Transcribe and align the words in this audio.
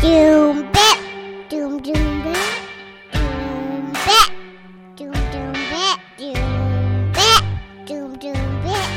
Doom 0.00 0.70
bit. 0.70 0.98
Doom 1.48 1.82
doom 1.82 2.22
bit. 2.22 2.38
Doom 3.12 3.92
bit. 3.92 4.30
Doom 4.94 5.12
doom 5.12 5.52
bit. 5.52 5.98
Doom 6.16 7.12
bit. 7.12 7.42
Doom 7.84 8.16
doom 8.18 8.62
bit. 8.62 8.88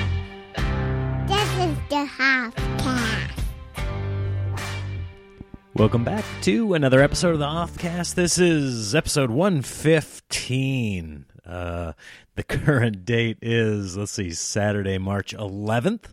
This 1.27 1.49
is 1.57 1.75
the 1.89 2.05
half 2.05 2.53
cast. 2.77 3.39
Welcome 5.73 6.03
back 6.03 6.23
to 6.43 6.75
another 6.75 7.01
episode 7.01 7.33
of 7.33 7.39
the 7.39 7.45
Hoffcast. 7.45 8.13
This 8.13 8.37
is 8.37 8.93
episode 8.93 9.31
115. 9.31 11.25
Uh, 11.43 11.93
the 12.35 12.43
current 12.47 13.05
date 13.05 13.39
is, 13.41 13.97
let's 13.97 14.11
see, 14.11 14.29
Saturday, 14.29 14.99
March 14.99 15.33
11th. 15.35 16.11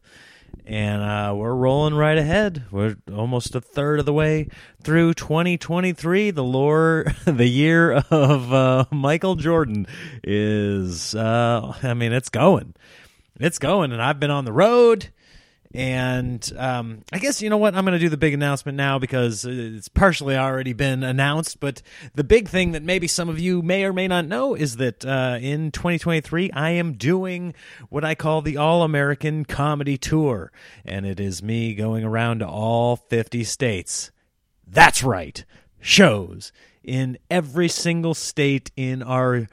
And 0.66 1.02
uh, 1.02 1.34
we're 1.34 1.54
rolling 1.54 1.94
right 1.94 2.18
ahead. 2.18 2.64
We're 2.70 2.96
almost 3.12 3.54
a 3.54 3.60
third 3.60 4.00
of 4.00 4.06
the 4.06 4.12
way 4.12 4.48
through 4.82 5.14
2023. 5.14 6.30
The 6.30 6.44
lore, 6.44 7.06
the 7.24 7.46
year 7.46 7.92
of 7.92 8.52
uh, 8.52 8.84
Michael 8.90 9.34
Jordan 9.34 9.86
is, 10.22 11.14
uh, 11.14 11.74
I 11.82 11.94
mean, 11.94 12.12
it's 12.12 12.28
going. 12.28 12.74
It's 13.40 13.58
going. 13.58 13.92
And 13.92 14.02
I've 14.02 14.20
been 14.20 14.30
on 14.30 14.44
the 14.44 14.52
road. 14.52 15.08
And 15.74 16.50
um, 16.56 17.02
I 17.12 17.18
guess 17.18 17.42
you 17.42 17.50
know 17.50 17.58
what? 17.58 17.74
I'm 17.74 17.84
going 17.84 17.92
to 17.92 17.98
do 17.98 18.08
the 18.08 18.16
big 18.16 18.32
announcement 18.32 18.76
now 18.76 18.98
because 18.98 19.44
it's 19.44 19.88
partially 19.88 20.36
already 20.36 20.72
been 20.72 21.02
announced. 21.02 21.60
But 21.60 21.82
the 22.14 22.24
big 22.24 22.48
thing 22.48 22.72
that 22.72 22.82
maybe 22.82 23.06
some 23.06 23.28
of 23.28 23.38
you 23.38 23.60
may 23.60 23.84
or 23.84 23.92
may 23.92 24.08
not 24.08 24.26
know 24.26 24.54
is 24.54 24.76
that 24.76 25.04
uh, 25.04 25.38
in 25.40 25.70
2023, 25.70 26.50
I 26.52 26.70
am 26.70 26.94
doing 26.94 27.54
what 27.90 28.04
I 28.04 28.14
call 28.14 28.40
the 28.40 28.56
All 28.56 28.82
American 28.82 29.44
Comedy 29.44 29.98
Tour. 29.98 30.50
And 30.86 31.04
it 31.04 31.20
is 31.20 31.42
me 31.42 31.74
going 31.74 32.02
around 32.02 32.38
to 32.38 32.48
all 32.48 32.96
50 32.96 33.44
states. 33.44 34.10
That's 34.66 35.02
right, 35.02 35.44
shows 35.80 36.52
in 36.82 37.18
every 37.30 37.68
single 37.68 38.14
state 38.14 38.70
in 38.74 39.02
our 39.02 39.46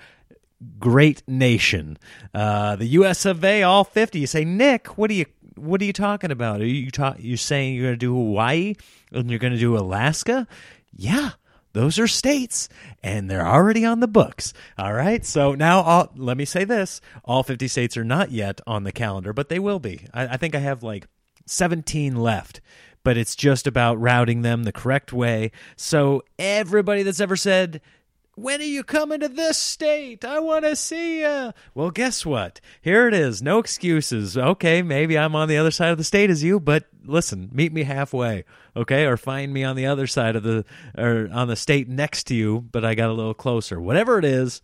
great 0.79 1.22
nation. 1.27 1.97
Uh, 2.33 2.75
the 2.75 2.85
US 2.88 3.25
of 3.25 3.44
A, 3.44 3.63
all 3.63 3.83
50. 3.83 4.19
You 4.19 4.27
say, 4.27 4.45
Nick, 4.45 4.97
what 4.97 5.09
are 5.09 5.13
you 5.13 5.25
what 5.58 5.81
are 5.81 5.86
you 5.86 5.94
talking 5.94 6.31
about? 6.31 6.61
Are 6.61 6.66
you 6.66 6.92
ta- 6.92 7.16
you 7.17 7.38
saying 7.38 7.75
you're 7.75 7.86
going 7.86 7.95
to 7.95 7.98
do 7.98 8.14
Hawaii 8.14 8.75
and 9.11 9.30
you're 9.30 9.39
going 9.39 9.53
to 9.53 9.59
do 9.59 9.78
Alaska? 9.78 10.47
Yeah. 10.92 11.31
Those 11.73 12.00
are 12.00 12.08
states, 12.08 12.70
and 13.03 13.30
they're 13.30 13.45
already 13.45 13.84
on 13.84 14.00
the 14.00 14.08
books. 14.08 14.53
All 14.78 14.94
right. 14.94 15.25
So 15.25 15.56
now, 15.56 15.81
all, 15.81 16.09
let 16.16 16.38
me 16.38 16.45
say 16.45 16.64
this: 16.64 17.02
all 17.25 17.44
50 17.44 17.67
states 17.67 17.97
are 17.97 18.06
not 18.06 18.31
yet 18.31 18.62
on 18.66 18.86
the 18.86 18.94
calendar, 18.94 19.34
but 19.34 19.50
they 19.50 19.59
will 19.59 19.80
be. 19.80 20.08
I, 20.14 20.28
I 20.28 20.38
think 20.38 20.56
I 20.56 20.59
have 20.59 20.84
like 20.84 21.08
17 21.47 22.16
left 22.16 22.62
but 23.06 23.17
it's 23.17 23.36
just 23.36 23.67
about 23.67 24.02
routing 24.02 24.42
them 24.42 24.64
the 24.64 24.72
correct 24.72 25.14
way. 25.14 25.52
So 25.78 26.23
everybody 26.40 27.03
that's 27.03 27.22
ever 27.22 27.36
said, 27.36 27.80
when 28.36 28.61
are 28.61 28.66
you 28.66 28.83
coming 28.83 29.22
to 29.22 29.30
this 29.30 29.58
state? 29.58 30.25
I 30.25 30.39
want 30.39 30.66
to 30.66 30.75
see 30.75 31.22
you. 31.22 31.53
Well, 31.73 31.89
guess 31.91 32.25
what? 32.25 32.59
Here 32.81 33.08
it 33.08 33.14
is. 33.14 33.41
No 33.41 33.59
excuses. 33.59 34.38
Okay, 34.38 34.81
maybe 34.81 35.17
I'm 35.17 35.36
on 35.36 35.47
the 35.47 35.58
other 35.58 35.72
side 35.72 35.91
of 35.91 35.97
the 35.97 36.03
state 36.03 36.30
as 36.30 36.44
you, 36.44 36.59
but 36.59 36.86
listen, 37.06 37.50
meet 37.53 37.73
me 37.73 37.83
halfway, 37.83 38.44
okay? 38.75 39.06
Or 39.06 39.17
find 39.17 39.53
me 39.53 39.63
on 39.63 39.75
the 39.75 39.86
other 39.86 40.08
side 40.08 40.36
of 40.36 40.44
the 40.44 40.66
or 40.97 41.30
on 41.31 41.47
the 41.47 41.56
state 41.56 41.88
next 41.88 42.25
to 42.25 42.36
you, 42.36 42.66
but 42.72 42.83
I 42.83 42.95
got 42.95 43.09
a 43.09 43.13
little 43.13 43.33
closer. 43.33 43.80
Whatever 43.80 44.19
it 44.19 44.25
is, 44.25 44.61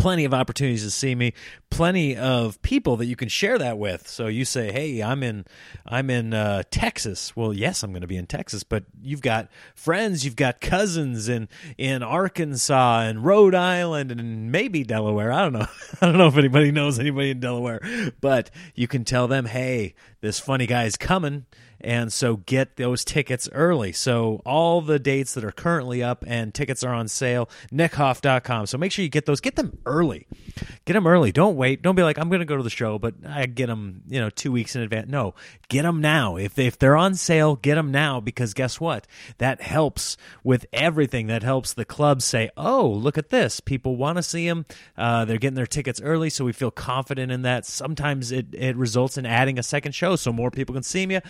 plenty 0.00 0.24
of 0.24 0.32
opportunities 0.32 0.82
to 0.82 0.90
see 0.90 1.14
me 1.14 1.34
plenty 1.68 2.16
of 2.16 2.60
people 2.62 2.96
that 2.96 3.04
you 3.04 3.16
can 3.16 3.28
share 3.28 3.58
that 3.58 3.76
with. 3.76 4.08
So 4.08 4.28
you 4.28 4.46
say 4.46 4.72
hey 4.72 5.02
i'm 5.02 5.22
in 5.22 5.44
i'm 5.84 6.08
in 6.08 6.32
uh, 6.32 6.62
texas. 6.70 7.36
Well 7.36 7.52
yes 7.52 7.82
i'm 7.82 7.92
going 7.92 8.00
to 8.00 8.06
be 8.06 8.16
in 8.16 8.26
texas 8.26 8.64
but 8.64 8.84
you've 9.02 9.20
got 9.20 9.48
friends 9.74 10.24
you've 10.24 10.36
got 10.36 10.60
cousins 10.60 11.28
in 11.28 11.48
in 11.76 12.02
arkansas 12.02 13.00
and 13.00 13.24
rhode 13.24 13.54
island 13.54 14.10
and 14.10 14.50
maybe 14.50 14.84
delaware. 14.84 15.32
I 15.32 15.42
don't 15.42 15.52
know. 15.52 15.66
I 16.00 16.06
don't 16.06 16.16
know 16.16 16.28
if 16.28 16.36
anybody 16.38 16.72
knows 16.72 16.98
anybody 16.98 17.30
in 17.30 17.40
delaware 17.40 17.80
but 18.22 18.50
you 18.74 18.88
can 18.88 19.04
tell 19.04 19.28
them 19.28 19.44
hey 19.44 19.94
this 20.22 20.40
funny 20.40 20.66
guy's 20.66 20.96
coming 20.96 21.44
and 21.80 22.12
so 22.12 22.36
get 22.36 22.76
those 22.76 23.04
tickets 23.04 23.48
early. 23.52 23.92
So 23.92 24.42
all 24.44 24.80
the 24.80 24.98
dates 24.98 25.34
that 25.34 25.44
are 25.44 25.52
currently 25.52 26.02
up 26.02 26.24
and 26.26 26.52
tickets 26.52 26.84
are 26.84 26.92
on 26.92 27.08
sale, 27.08 27.48
nickhoff.com. 27.72 28.66
So 28.66 28.78
make 28.78 28.92
sure 28.92 29.02
you 29.02 29.08
get 29.08 29.26
those. 29.26 29.40
Get 29.40 29.56
them 29.56 29.78
early. 29.86 30.26
Get 30.84 30.94
them 30.94 31.06
early. 31.06 31.32
Don't 31.32 31.56
wait. 31.56 31.82
Don't 31.82 31.94
be 31.94 32.02
like, 32.02 32.18
I'm 32.18 32.28
going 32.28 32.40
to 32.40 32.46
go 32.46 32.56
to 32.56 32.62
the 32.62 32.70
show, 32.70 32.98
but 32.98 33.14
I 33.26 33.46
get 33.46 33.66
them, 33.66 34.02
you 34.08 34.20
know, 34.20 34.30
two 34.30 34.52
weeks 34.52 34.76
in 34.76 34.82
advance. 34.82 35.08
No, 35.08 35.34
get 35.68 35.82
them 35.82 36.00
now. 36.00 36.36
If, 36.36 36.58
if 36.58 36.78
they're 36.78 36.96
on 36.96 37.14
sale, 37.14 37.56
get 37.56 37.76
them 37.76 37.90
now 37.90 38.20
because 38.20 38.54
guess 38.54 38.80
what? 38.80 39.06
That 39.38 39.62
helps 39.62 40.16
with 40.44 40.66
everything. 40.72 41.28
That 41.28 41.42
helps 41.42 41.72
the 41.72 41.84
club 41.84 42.22
say, 42.22 42.50
oh, 42.56 42.88
look 42.88 43.16
at 43.16 43.30
this. 43.30 43.60
People 43.60 43.96
want 43.96 44.16
to 44.16 44.22
see 44.22 44.48
them. 44.48 44.66
Uh, 44.96 45.24
they're 45.24 45.38
getting 45.38 45.54
their 45.54 45.66
tickets 45.66 46.00
early, 46.00 46.30
so 46.30 46.44
we 46.44 46.52
feel 46.52 46.70
confident 46.70 47.32
in 47.32 47.42
that. 47.42 47.64
Sometimes 47.66 48.32
it, 48.32 48.46
it 48.52 48.76
results 48.76 49.16
in 49.16 49.24
adding 49.24 49.58
a 49.58 49.62
second 49.62 49.92
show 49.92 50.16
so 50.16 50.32
more 50.32 50.50
people 50.50 50.74
can 50.74 50.82
see 50.82 51.06
me 51.06 51.20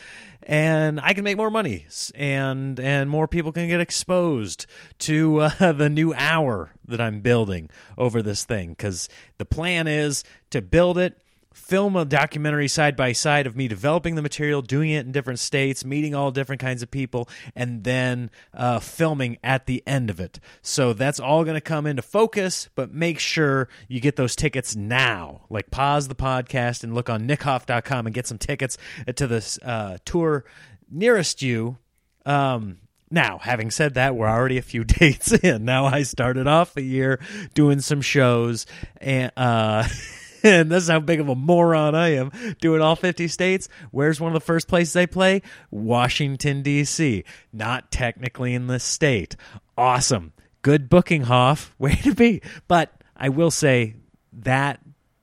and 0.43 1.01
I 1.01 1.13
can 1.13 1.25
make 1.25 1.37
more 1.37 1.51
money, 1.51 1.87
and 2.15 2.79
and 2.81 3.11
more 3.11 3.29
people 3.29 3.53
can 3.53 3.69
get 3.69 3.81
exposed 3.81 4.67
to 5.01 5.39
uh, 5.39 5.73
the 5.73 5.89
new 5.89 6.15
hour 6.15 6.71
that 6.87 7.01
I'm 7.01 7.21
building 7.21 7.71
over 7.99 8.23
this 8.23 8.45
thing. 8.45 8.71
Because 8.71 9.09
the 9.39 9.45
plan 9.45 9.87
is 9.87 10.25
to 10.51 10.63
build 10.63 10.99
it, 10.99 11.19
film 11.53 11.97
a 11.97 12.05
documentary 12.05 12.69
side 12.69 12.97
by 12.97 13.13
side 13.13 13.47
of 13.47 13.57
me 13.57 13.67
developing 13.67 14.15
the 14.15 14.23
material, 14.23 14.63
doing 14.63 14.91
it 14.91 15.05
in 15.05 15.13
different 15.13 15.39
states, 15.39 15.85
meeting 15.85 16.15
all 16.15 16.31
different 16.31 16.61
kinds 16.61 16.83
of 16.83 16.91
people, 16.91 17.29
and 17.57 17.85
then 17.85 18.31
uh, 18.55 18.79
filming 18.79 19.39
at 19.43 19.67
the 19.67 19.83
end 19.87 20.11
of 20.11 20.21
it. 20.21 20.39
So 20.63 20.93
that's 20.93 21.19
all 21.19 21.45
going 21.45 21.57
to 21.57 21.61
come 21.61 21.87
into 21.87 22.03
focus, 22.03 22.69
but 22.75 22.93
make 22.93 23.19
sure 23.19 23.69
you 23.89 24.01
get 24.01 24.17
those 24.17 24.37
tickets 24.37 24.77
now. 24.77 25.43
Like 25.51 25.71
pause 25.71 26.09
the 26.09 26.15
podcast 26.15 26.85
and 26.85 26.95
look 26.95 27.11
on 27.11 27.27
nickhoff.com 27.27 28.07
and 28.07 28.15
get 28.15 28.27
some 28.27 28.39
tickets 28.39 28.79
to 29.17 29.27
this 29.27 29.59
uh, 29.63 29.99
tour 30.05 30.45
nearest 30.91 31.43
you. 31.43 31.79
Um, 32.27 32.79
now, 33.11 33.39
having 33.39 33.73
said 33.73 33.95
that, 33.95 34.15
we're 34.15 34.29
already 34.29 34.59
a 34.59 34.63
few 34.63 34.85
dates 34.85 35.33
in. 35.33 35.65
Now 35.65 35.87
I 35.87 36.03
started 36.03 36.47
off 36.47 36.75
the 36.75 36.83
year 36.83 37.19
doing 37.55 37.81
some 37.81 38.03
shows 38.03 38.67
and 39.01 39.33
uh 39.37 39.89
and 40.45 40.71
this 40.71 40.85
is 40.85 40.89
how 40.89 41.01
big 41.01 41.21
of 41.21 41.29
a 41.29 41.35
moron 41.35 41.95
I 41.95 42.15
am 42.15 42.31
doing 42.61 42.81
all 42.81 42.97
50 42.97 43.29
states. 43.29 43.69
Where's 43.91 44.21
one 44.21 44.31
of 44.31 44.35
the 44.35 44.45
first 44.45 44.69
places 44.69 44.97
I 44.97 45.07
play? 45.07 45.43
Washington, 45.71 46.63
D.C. 46.63 47.25
Not 47.53 47.91
technically 47.91 48.55
in 48.55 48.67
this 48.67 48.85
state. 48.85 49.37
Awesome. 49.77 50.33
Good 50.63 50.89
booking, 50.89 51.23
Hoff. 51.23 51.75
Way 51.79 51.95
to 51.97 52.15
be. 52.15 52.43
But 52.69 53.03
I 53.17 53.29
will 53.29 53.51
say 53.51 53.97
that 54.33 54.81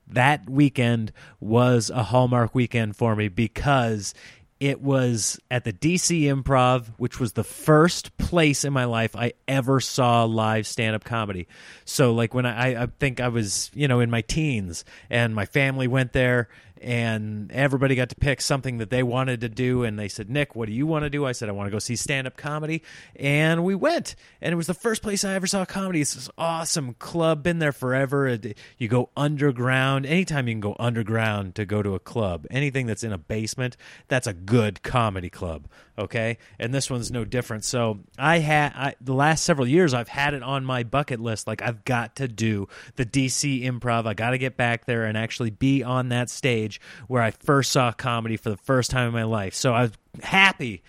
that 0.09 0.49
weekend 0.49 1.11
was 1.39 1.89
a 1.89 2.03
hallmark 2.03 2.55
weekend 2.55 2.95
for 2.95 3.15
me 3.15 3.27
because 3.27 4.13
it 4.59 4.81
was 4.81 5.39
at 5.51 5.63
the 5.63 5.73
DC 5.73 6.23
Improv, 6.23 6.87
which 6.97 7.19
was 7.19 7.33
the 7.33 7.43
first 7.43 8.17
place 8.17 8.63
in 8.63 8.73
my 8.73 8.85
life 8.85 9.15
I 9.15 9.33
ever 9.47 9.79
saw 9.79 10.23
live 10.23 10.65
stand 10.65 10.95
up 10.95 11.03
comedy. 11.03 11.47
So, 11.85 12.13
like, 12.13 12.33
when 12.33 12.45
I, 12.45 12.83
I 12.83 12.87
think 12.99 13.19
I 13.19 13.27
was, 13.27 13.69
you 13.73 13.87
know, 13.87 13.99
in 13.99 14.09
my 14.09 14.21
teens 14.21 14.83
and 15.09 15.35
my 15.35 15.45
family 15.45 15.87
went 15.87 16.13
there 16.13 16.49
and 16.81 17.51
everybody 17.51 17.95
got 17.95 18.09
to 18.09 18.15
pick 18.15 18.41
something 18.41 18.77
that 18.77 18.89
they 18.89 19.03
wanted 19.03 19.41
to 19.41 19.49
do. 19.49 19.83
And 19.83 19.97
they 19.97 20.07
said, 20.07 20.29
Nick, 20.29 20.55
what 20.55 20.67
do 20.67 20.73
you 20.73 20.85
want 20.85 21.03
to 21.03 21.09
do? 21.09 21.25
I 21.25 21.31
said, 21.31 21.49
I 21.49 21.51
want 21.51 21.67
to 21.67 21.71
go 21.71 21.79
see 21.79 21.95
stand 21.95 22.27
up 22.27 22.37
comedy. 22.37 22.83
And 23.15 23.63
we 23.63 23.75
went. 23.75 24.15
And 24.41 24.53
it 24.53 24.55
was 24.55 24.67
the 24.67 24.73
first 24.73 25.01
place 25.01 25.23
I 25.23 25.33
ever 25.33 25.47
saw 25.47 25.65
comedy. 25.65 26.01
It's 26.01 26.13
this 26.13 26.29
awesome 26.37 26.95
club, 26.95 27.43
been 27.43 27.59
there 27.59 27.71
forever. 27.71 28.37
You 28.77 28.87
go 28.87 29.09
underground. 29.15 30.05
Anytime 30.05 30.47
you 30.47 30.53
can 30.53 30.61
go 30.61 30.75
underground 30.79 31.55
to 31.55 31.65
go 31.65 31.81
to 31.81 31.95
a 31.95 31.99
club, 31.99 32.45
anything 32.51 32.85
that's 32.85 33.03
in 33.03 33.13
a 33.13 33.17
basement, 33.17 33.77
that's 34.07 34.27
a 34.27 34.33
good 34.33 34.83
comedy 34.83 35.29
club. 35.29 35.67
Okay. 35.99 36.37
And 36.59 36.73
this 36.73 36.91
one's 36.91 37.11
no 37.11 37.25
different. 37.25 37.63
So 37.63 37.99
I 38.19 38.39
had, 38.39 38.73
I, 38.75 38.95
the 39.01 39.13
last 39.13 39.43
several 39.43 39.67
years, 39.67 39.93
I've 39.93 40.07
had 40.07 40.33
it 40.33 40.43
on 40.43 40.63
my 40.63 40.83
bucket 40.83 41.19
list. 41.19 41.47
Like, 41.47 41.61
I've 41.61 41.83
got 41.85 42.17
to 42.17 42.27
do 42.27 42.67
the 42.97 43.05
DC 43.05 43.63
improv. 43.63 44.05
I 44.05 44.13
got 44.13 44.31
to 44.31 44.37
get 44.37 44.57
back 44.57 44.85
there 44.85 45.05
and 45.05 45.17
actually 45.17 45.49
be 45.49 45.83
on 45.83 46.09
that 46.09 46.29
stage 46.29 46.66
where 47.07 47.21
I 47.21 47.31
first 47.31 47.71
saw 47.71 47.91
comedy 47.91 48.37
for 48.37 48.49
the 48.49 48.57
first 48.57 48.91
time 48.91 49.07
in 49.07 49.13
my 49.13 49.23
life. 49.23 49.53
So 49.53 49.73
I 49.73 49.83
was 49.83 49.91
happy 50.21 50.83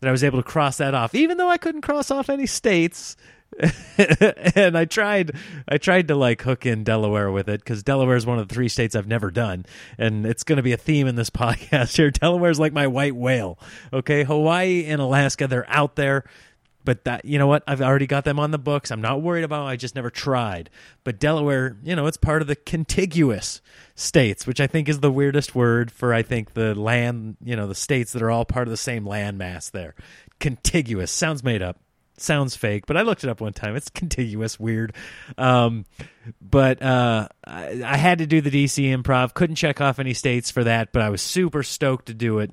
that 0.00 0.08
I 0.08 0.12
was 0.12 0.24
able 0.24 0.42
to 0.42 0.48
cross 0.48 0.78
that 0.78 0.94
off, 0.94 1.14
even 1.14 1.36
though 1.36 1.48
I 1.48 1.58
couldn't 1.58 1.82
cross 1.82 2.10
off 2.10 2.28
any 2.28 2.46
states. 2.46 3.16
and 4.56 4.76
I 4.78 4.86
tried, 4.86 5.36
I 5.68 5.76
tried 5.78 6.08
to 6.08 6.16
like 6.16 6.42
hook 6.42 6.64
in 6.64 6.84
Delaware 6.84 7.30
with 7.30 7.48
it 7.48 7.60
because 7.60 7.82
Delaware 7.82 8.16
is 8.16 8.24
one 8.24 8.38
of 8.38 8.48
the 8.48 8.54
three 8.54 8.68
states 8.68 8.96
I've 8.96 9.06
never 9.06 9.30
done, 9.30 9.66
and 9.98 10.24
it's 10.24 10.42
going 10.42 10.56
to 10.56 10.62
be 10.62 10.72
a 10.72 10.78
theme 10.78 11.06
in 11.06 11.16
this 11.16 11.30
podcast 11.30 11.96
here. 11.96 12.10
Delaware's 12.10 12.58
like 12.58 12.72
my 12.72 12.86
white 12.86 13.14
whale. 13.14 13.58
Okay, 13.92 14.24
Hawaii 14.24 14.86
and 14.86 15.00
Alaska, 15.00 15.46
they're 15.46 15.68
out 15.68 15.96
there 15.96 16.24
but 16.84 17.04
that 17.04 17.24
you 17.24 17.38
know 17.38 17.46
what 17.46 17.62
i've 17.66 17.80
already 17.80 18.06
got 18.06 18.24
them 18.24 18.38
on 18.38 18.50
the 18.50 18.58
books 18.58 18.90
i'm 18.90 19.00
not 19.00 19.22
worried 19.22 19.44
about 19.44 19.60
them. 19.60 19.66
i 19.66 19.76
just 19.76 19.94
never 19.94 20.10
tried 20.10 20.70
but 21.04 21.18
delaware 21.18 21.76
you 21.82 21.94
know 21.96 22.06
it's 22.06 22.16
part 22.16 22.42
of 22.42 22.48
the 22.48 22.56
contiguous 22.56 23.60
states 23.94 24.46
which 24.46 24.60
i 24.60 24.66
think 24.66 24.88
is 24.88 25.00
the 25.00 25.12
weirdest 25.12 25.54
word 25.54 25.90
for 25.90 26.12
i 26.12 26.22
think 26.22 26.54
the 26.54 26.74
land 26.74 27.36
you 27.42 27.56
know 27.56 27.66
the 27.66 27.74
states 27.74 28.12
that 28.12 28.22
are 28.22 28.30
all 28.30 28.44
part 28.44 28.66
of 28.66 28.70
the 28.70 28.76
same 28.76 29.04
landmass. 29.04 29.70
there 29.70 29.94
contiguous 30.38 31.10
sounds 31.10 31.42
made 31.42 31.62
up 31.62 31.78
sounds 32.22 32.56
fake, 32.56 32.86
but 32.86 32.96
I 32.96 33.02
looked 33.02 33.24
it 33.24 33.30
up 33.30 33.40
one 33.40 33.52
time. 33.52 33.76
It's 33.76 33.90
contiguous, 33.90 34.58
weird. 34.58 34.94
Um, 35.36 35.84
but 36.40 36.82
uh, 36.82 37.28
I, 37.44 37.82
I 37.84 37.96
had 37.96 38.18
to 38.18 38.26
do 38.26 38.40
the 38.40 38.50
DC 38.50 38.84
Improv. 38.84 39.34
Couldn't 39.34 39.56
check 39.56 39.80
off 39.80 39.98
any 39.98 40.14
states 40.14 40.50
for 40.50 40.64
that, 40.64 40.92
but 40.92 41.02
I 41.02 41.10
was 41.10 41.20
super 41.20 41.62
stoked 41.62 42.06
to 42.06 42.14
do 42.14 42.38
it 42.38 42.52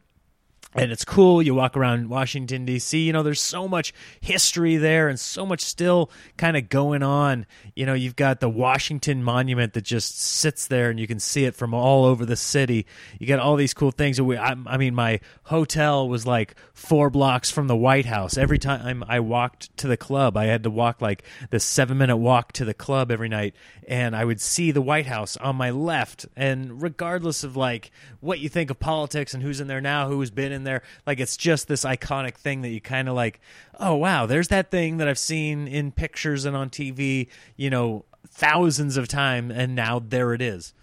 and 0.76 0.92
it's 0.92 1.04
cool. 1.04 1.42
You 1.42 1.56
walk 1.56 1.76
around 1.76 2.10
Washington 2.10 2.66
D.C. 2.66 3.00
You 3.00 3.12
know, 3.12 3.24
there's 3.24 3.42
so 3.42 3.68
much 3.68 3.94
history 4.22 4.78
there, 4.78 5.08
and 5.08 5.20
so 5.20 5.46
much 5.46 5.62
still 5.62 6.12
kind 6.38 6.56
of 6.56 6.70
going 6.70 7.02
on. 7.02 7.46
You 7.76 7.86
know, 7.86 7.94
you've 7.94 8.16
got 8.16 8.40
the 8.40 8.50
Washington 8.50 9.24
Monument 9.24 9.74
that 9.74 9.84
just 9.84 10.20
sits 10.20 10.68
there, 10.68 10.90
and 10.90 11.00
you 11.00 11.08
can 11.08 11.20
see 11.20 11.46
it 11.46 11.56
from 11.56 11.74
all 11.74 12.06
over 12.06 12.26
the 12.26 12.36
city. 12.36 12.86
You 13.20 13.28
got 13.28 13.40
all 13.40 13.56
these 13.56 13.74
cool 13.74 13.92
things. 13.92 14.20
I 14.20 14.78
mean, 14.78 14.94
my 14.94 15.20
hotel 15.44 16.08
was 16.08 16.28
like 16.28 16.56
four 16.80 17.10
blocks 17.10 17.52
from 17.52 17.68
the 17.68 17.76
White 17.76 18.06
House. 18.06 18.38
Every 18.38 18.58
time 18.58 19.04
I 19.08 19.20
walked 19.20 19.76
to 19.78 19.88
the 19.88 19.98
club, 19.98 20.38
I 20.38 20.46
had 20.46 20.64
to 20.64 20.70
walk 20.70 21.02
like 21.02 21.24
the 21.50 21.60
seven 21.60 21.98
minute 21.98 22.18
walk 22.18 22.54
to 22.54 22.66
the 22.66 22.74
club 22.74 23.12
every 23.12 23.28
night, 23.28 23.54
and 23.88 24.16
I 24.16 24.24
would 24.24 24.40
see 24.40 24.72
the 24.72 24.82
White 24.82 25.06
House 25.06 25.36
on 25.38 25.58
my 25.58 25.72
left. 25.72 26.26
And 26.38 26.82
regardless 26.82 27.44
of 27.44 27.58
like 27.58 27.92
what 28.22 28.40
you 28.40 28.48
think 28.48 28.72
of 28.72 28.80
politics 28.80 29.34
and 29.34 29.44
who's 29.44 29.60
in 29.60 29.68
there 29.68 29.82
now, 29.82 30.08
who's 30.08 30.32
been 30.32 30.54
in 30.54 30.64
there, 30.64 30.82
like 31.06 31.20
it's 31.20 31.36
just 31.36 31.68
this 31.68 31.84
iconic 31.84 32.36
thing 32.36 32.62
that 32.62 32.70
you 32.70 32.80
kind 32.80 33.10
of 33.10 33.14
like, 33.14 33.42
oh 33.78 33.96
wow, 33.96 34.26
there's 34.26 34.48
that 34.48 34.72
thing 34.72 34.98
that 34.98 35.08
I've 35.08 35.20
seen 35.20 35.68
in 35.68 35.92
pictures 35.92 36.46
and 36.46 36.56
on 36.56 36.70
TV, 36.70 37.28
you 37.58 37.70
know, 37.70 38.06
thousands 38.26 38.96
of 38.96 39.10
times, 39.10 39.54
and 39.54 39.76
now 39.76 40.00
there 40.00 40.34
it 40.34 40.42
is. 40.42 40.74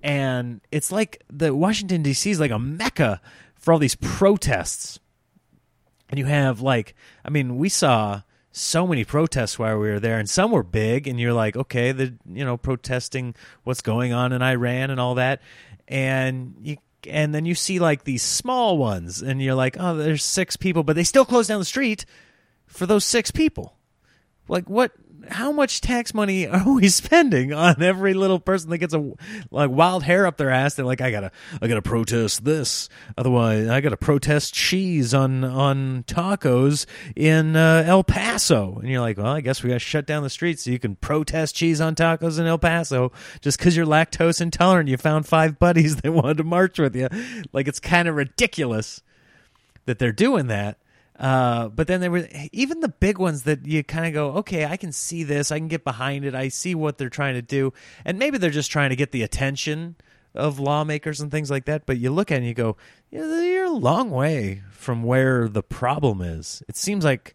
And 0.00 0.60
it's 0.70 0.92
like 0.92 1.24
the 1.28 1.54
Washington 1.54 2.02
D.C. 2.02 2.30
is 2.30 2.38
like 2.38 2.52
a 2.52 2.58
mecca 2.58 3.20
for 3.56 3.72
all 3.72 3.80
these 3.80 3.96
protests. 3.96 5.00
And 6.08 6.18
you 6.18 6.24
have 6.26 6.60
like, 6.60 6.94
I 7.24 7.30
mean, 7.30 7.56
we 7.58 7.68
saw 7.68 8.22
so 8.50 8.86
many 8.86 9.04
protests 9.04 9.58
while 9.58 9.78
we 9.78 9.88
were 9.88 10.00
there, 10.00 10.18
and 10.18 10.28
some 10.28 10.50
were 10.50 10.62
big, 10.62 11.06
and 11.06 11.20
you're 11.20 11.32
like, 11.32 11.56
okay, 11.56 11.92
the 11.92 12.14
you 12.26 12.44
know 12.44 12.56
protesting 12.56 13.34
what's 13.64 13.82
going 13.82 14.12
on 14.12 14.32
in 14.32 14.42
Iran 14.42 14.90
and 14.90 15.00
all 15.00 15.14
that, 15.16 15.40
and 15.86 16.54
you 16.62 16.76
and 17.08 17.34
then 17.34 17.44
you 17.44 17.54
see 17.54 17.78
like 17.78 18.04
these 18.04 18.22
small 18.22 18.78
ones, 18.78 19.22
and 19.22 19.42
you're 19.42 19.54
like, 19.54 19.76
oh, 19.78 19.96
there's 19.96 20.24
six 20.24 20.56
people, 20.56 20.82
but 20.82 20.96
they 20.96 21.04
still 21.04 21.24
close 21.24 21.46
down 21.46 21.58
the 21.58 21.64
street 21.64 22.04
for 22.66 22.86
those 22.86 23.04
six 23.04 23.30
people. 23.30 23.76
Like 24.48 24.68
what? 24.68 24.92
How 25.28 25.52
much 25.52 25.80
tax 25.80 26.14
money 26.14 26.46
are 26.48 26.72
we 26.72 26.88
spending 26.88 27.52
on 27.52 27.82
every 27.82 28.14
little 28.14 28.38
person 28.38 28.70
that 28.70 28.78
gets 28.78 28.94
a 28.94 29.12
like 29.50 29.70
wild 29.70 30.02
hair 30.04 30.26
up 30.26 30.36
their 30.36 30.50
ass? 30.50 30.74
They're 30.74 30.84
like, 30.84 31.00
I 31.00 31.10
gotta, 31.10 31.32
I 31.60 31.68
gotta 31.68 31.82
protest 31.82 32.44
this. 32.44 32.88
Otherwise, 33.16 33.68
I 33.68 33.80
gotta 33.80 33.96
protest 33.96 34.54
cheese 34.54 35.14
on 35.14 35.44
on 35.44 36.04
tacos 36.04 36.86
in 37.16 37.56
uh, 37.56 37.84
El 37.86 38.04
Paso. 38.04 38.78
And 38.78 38.88
you're 38.88 39.00
like, 39.00 39.18
well, 39.18 39.26
I 39.26 39.40
guess 39.40 39.62
we 39.62 39.68
gotta 39.68 39.78
shut 39.78 40.06
down 40.06 40.22
the 40.22 40.30
streets 40.30 40.64
so 40.64 40.70
you 40.70 40.78
can 40.78 40.96
protest 40.96 41.54
cheese 41.54 41.80
on 41.80 41.94
tacos 41.94 42.38
in 42.38 42.46
El 42.46 42.58
Paso 42.58 43.12
just 43.40 43.58
because 43.58 43.76
you're 43.76 43.86
lactose 43.86 44.40
intolerant. 44.40 44.88
You 44.88 44.96
found 44.96 45.26
five 45.26 45.58
buddies 45.58 45.96
that 45.96 46.12
wanted 46.12 46.38
to 46.38 46.44
march 46.44 46.78
with 46.78 46.94
you. 46.96 47.08
Like 47.52 47.68
it's 47.68 47.80
kind 47.80 48.08
of 48.08 48.14
ridiculous 48.14 49.02
that 49.86 49.98
they're 49.98 50.12
doing 50.12 50.46
that. 50.48 50.78
Uh, 51.18 51.68
but 51.68 51.88
then 51.88 52.00
there 52.00 52.10
were 52.10 52.28
even 52.52 52.80
the 52.80 52.88
big 52.88 53.18
ones 53.18 53.42
that 53.42 53.66
you 53.66 53.82
kind 53.82 54.06
of 54.06 54.12
go, 54.12 54.38
okay, 54.38 54.64
I 54.64 54.76
can 54.76 54.92
see 54.92 55.24
this, 55.24 55.50
I 55.50 55.58
can 55.58 55.68
get 55.68 55.82
behind 55.82 56.24
it, 56.24 56.34
I 56.34 56.48
see 56.48 56.74
what 56.74 56.96
they're 56.96 57.10
trying 57.10 57.34
to 57.34 57.42
do, 57.42 57.72
and 58.04 58.18
maybe 58.18 58.38
they're 58.38 58.50
just 58.50 58.70
trying 58.70 58.90
to 58.90 58.96
get 58.96 59.10
the 59.10 59.22
attention 59.22 59.96
of 60.34 60.60
lawmakers 60.60 61.20
and 61.20 61.30
things 61.30 61.50
like 61.50 61.64
that. 61.64 61.86
But 61.86 61.98
you 61.98 62.10
look 62.10 62.30
at 62.30 62.36
it 62.36 62.38
and 62.38 62.46
you 62.46 62.54
go, 62.54 62.76
you're 63.10 63.64
a 63.64 63.70
long 63.70 64.10
way 64.10 64.62
from 64.70 65.02
where 65.02 65.48
the 65.48 65.62
problem 65.62 66.20
is. 66.20 66.62
It 66.68 66.76
seems 66.76 67.04
like 67.04 67.34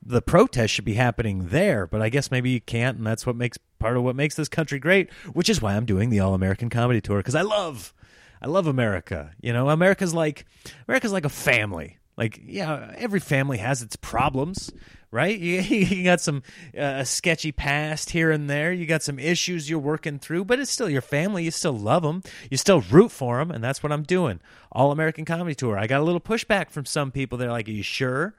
the 0.00 0.22
protest 0.22 0.72
should 0.74 0.84
be 0.84 0.94
happening 0.94 1.48
there, 1.48 1.86
but 1.86 2.02
I 2.02 2.10
guess 2.10 2.30
maybe 2.30 2.50
you 2.50 2.60
can't, 2.60 2.98
and 2.98 3.06
that's 3.06 3.26
what 3.26 3.34
makes 3.34 3.58
part 3.80 3.96
of 3.96 4.04
what 4.04 4.14
makes 4.14 4.36
this 4.36 4.48
country 4.48 4.78
great, 4.78 5.12
which 5.32 5.48
is 5.48 5.60
why 5.60 5.74
I'm 5.74 5.86
doing 5.86 6.10
the 6.10 6.20
All 6.20 6.34
American 6.34 6.70
Comedy 6.70 7.00
Tour 7.00 7.18
because 7.18 7.34
I 7.34 7.42
love, 7.42 7.92
I 8.40 8.46
love 8.46 8.66
America. 8.68 9.32
You 9.40 9.52
know, 9.52 9.70
America's 9.70 10.14
like 10.14 10.46
America's 10.86 11.12
like 11.12 11.24
a 11.24 11.30
family. 11.30 11.98
Like, 12.16 12.40
yeah, 12.44 12.92
every 12.96 13.20
family 13.20 13.58
has 13.58 13.82
its 13.82 13.96
problems, 13.96 14.70
right? 15.10 15.38
You, 15.44 15.60
you 15.60 16.04
got 16.04 16.20
some 16.20 16.42
uh, 16.78 17.04
sketchy 17.04 17.52
past 17.52 18.10
here 18.10 18.30
and 18.30 18.48
there. 18.48 18.72
You 18.72 18.86
got 18.86 19.02
some 19.02 19.18
issues 19.18 19.68
you're 19.68 19.78
working 19.78 20.18
through, 20.18 20.44
but 20.44 20.58
it's 20.58 20.70
still 20.70 20.88
your 20.88 21.02
family. 21.02 21.44
You 21.44 21.50
still 21.50 21.76
love 21.76 22.02
them. 22.02 22.22
You 22.50 22.56
still 22.56 22.80
root 22.80 23.10
for 23.10 23.38
them, 23.38 23.50
and 23.50 23.62
that's 23.62 23.82
what 23.82 23.92
I'm 23.92 24.02
doing. 24.02 24.40
All 24.72 24.92
American 24.92 25.24
Comedy 25.24 25.54
Tour. 25.54 25.78
I 25.78 25.86
got 25.86 26.00
a 26.00 26.04
little 26.04 26.20
pushback 26.20 26.70
from 26.70 26.84
some 26.84 27.10
people. 27.10 27.38
They're 27.38 27.50
like, 27.50 27.68
"Are 27.68 27.72
you 27.72 27.82
sure? 27.82 28.34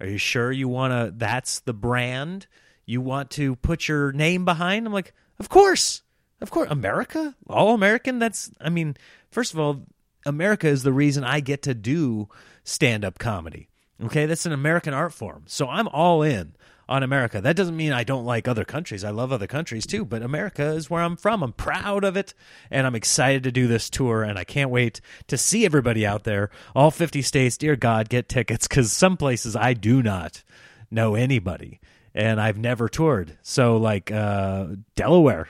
Are 0.00 0.06
you 0.06 0.18
sure 0.18 0.50
you 0.52 0.68
want 0.68 0.92
to? 0.92 1.12
That's 1.16 1.60
the 1.60 1.74
brand 1.74 2.46
you 2.86 3.00
want 3.00 3.30
to 3.32 3.56
put 3.56 3.88
your 3.88 4.12
name 4.12 4.44
behind?" 4.44 4.86
I'm 4.86 4.92
like, 4.92 5.14
"Of 5.38 5.48
course, 5.48 6.02
of 6.40 6.50
course, 6.50 6.70
America, 6.70 7.34
all 7.48 7.74
American. 7.74 8.18
That's. 8.18 8.50
I 8.60 8.68
mean, 8.68 8.96
first 9.30 9.52
of 9.52 9.58
all, 9.58 9.82
America 10.26 10.68
is 10.68 10.82
the 10.82 10.92
reason 10.92 11.24
I 11.24 11.40
get 11.40 11.62
to 11.62 11.74
do." 11.74 12.28
stand 12.64 13.04
up 13.04 13.18
comedy. 13.18 13.68
Okay, 14.02 14.26
that's 14.26 14.46
an 14.46 14.52
American 14.52 14.92
art 14.92 15.12
form. 15.12 15.44
So 15.46 15.68
I'm 15.68 15.86
all 15.88 16.22
in 16.22 16.56
on 16.88 17.02
America. 17.02 17.40
That 17.40 17.56
doesn't 17.56 17.76
mean 17.76 17.92
I 17.92 18.02
don't 18.02 18.24
like 18.24 18.48
other 18.48 18.64
countries. 18.64 19.04
I 19.04 19.10
love 19.10 19.32
other 19.32 19.46
countries 19.46 19.86
too, 19.86 20.04
but 20.04 20.22
America 20.22 20.64
is 20.70 20.90
where 20.90 21.02
I'm 21.02 21.16
from. 21.16 21.42
I'm 21.42 21.52
proud 21.52 22.02
of 22.02 22.16
it, 22.16 22.34
and 22.70 22.86
I'm 22.86 22.96
excited 22.96 23.44
to 23.44 23.52
do 23.52 23.68
this 23.68 23.88
tour, 23.88 24.22
and 24.22 24.38
I 24.38 24.44
can't 24.44 24.70
wait 24.70 25.00
to 25.28 25.38
see 25.38 25.64
everybody 25.64 26.04
out 26.04 26.24
there. 26.24 26.50
All 26.74 26.90
50 26.90 27.22
states, 27.22 27.56
dear 27.56 27.76
God, 27.76 28.08
get 28.08 28.28
tickets 28.28 28.66
because 28.66 28.92
some 28.92 29.16
places 29.16 29.54
I 29.54 29.74
do 29.74 30.02
not 30.02 30.42
know 30.90 31.14
anybody, 31.14 31.80
and 32.14 32.40
I've 32.40 32.58
never 32.58 32.88
toured. 32.88 33.38
So, 33.42 33.76
like 33.76 34.10
uh, 34.10 34.66
Delaware. 34.96 35.46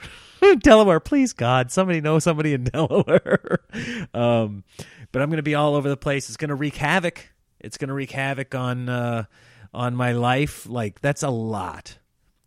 Delaware, 0.59 0.99
please 0.99 1.33
God, 1.33 1.71
somebody 1.71 2.01
know 2.01 2.19
somebody 2.19 2.53
in 2.53 2.63
Delaware. 2.65 3.59
um, 4.13 4.63
but 5.11 5.21
I'm 5.21 5.29
going 5.29 5.37
to 5.37 5.43
be 5.43 5.55
all 5.55 5.75
over 5.75 5.89
the 5.89 5.97
place. 5.97 6.27
It's 6.29 6.37
going 6.37 6.49
to 6.49 6.55
wreak 6.55 6.75
havoc. 6.75 7.33
It's 7.59 7.77
going 7.77 7.87
to 7.87 7.93
wreak 7.93 8.11
havoc 8.11 8.53
on 8.53 8.89
uh, 8.89 9.25
on 9.73 9.95
my 9.95 10.11
life. 10.11 10.67
Like 10.67 11.01
that's 11.01 11.23
a 11.23 11.29
lot. 11.29 11.97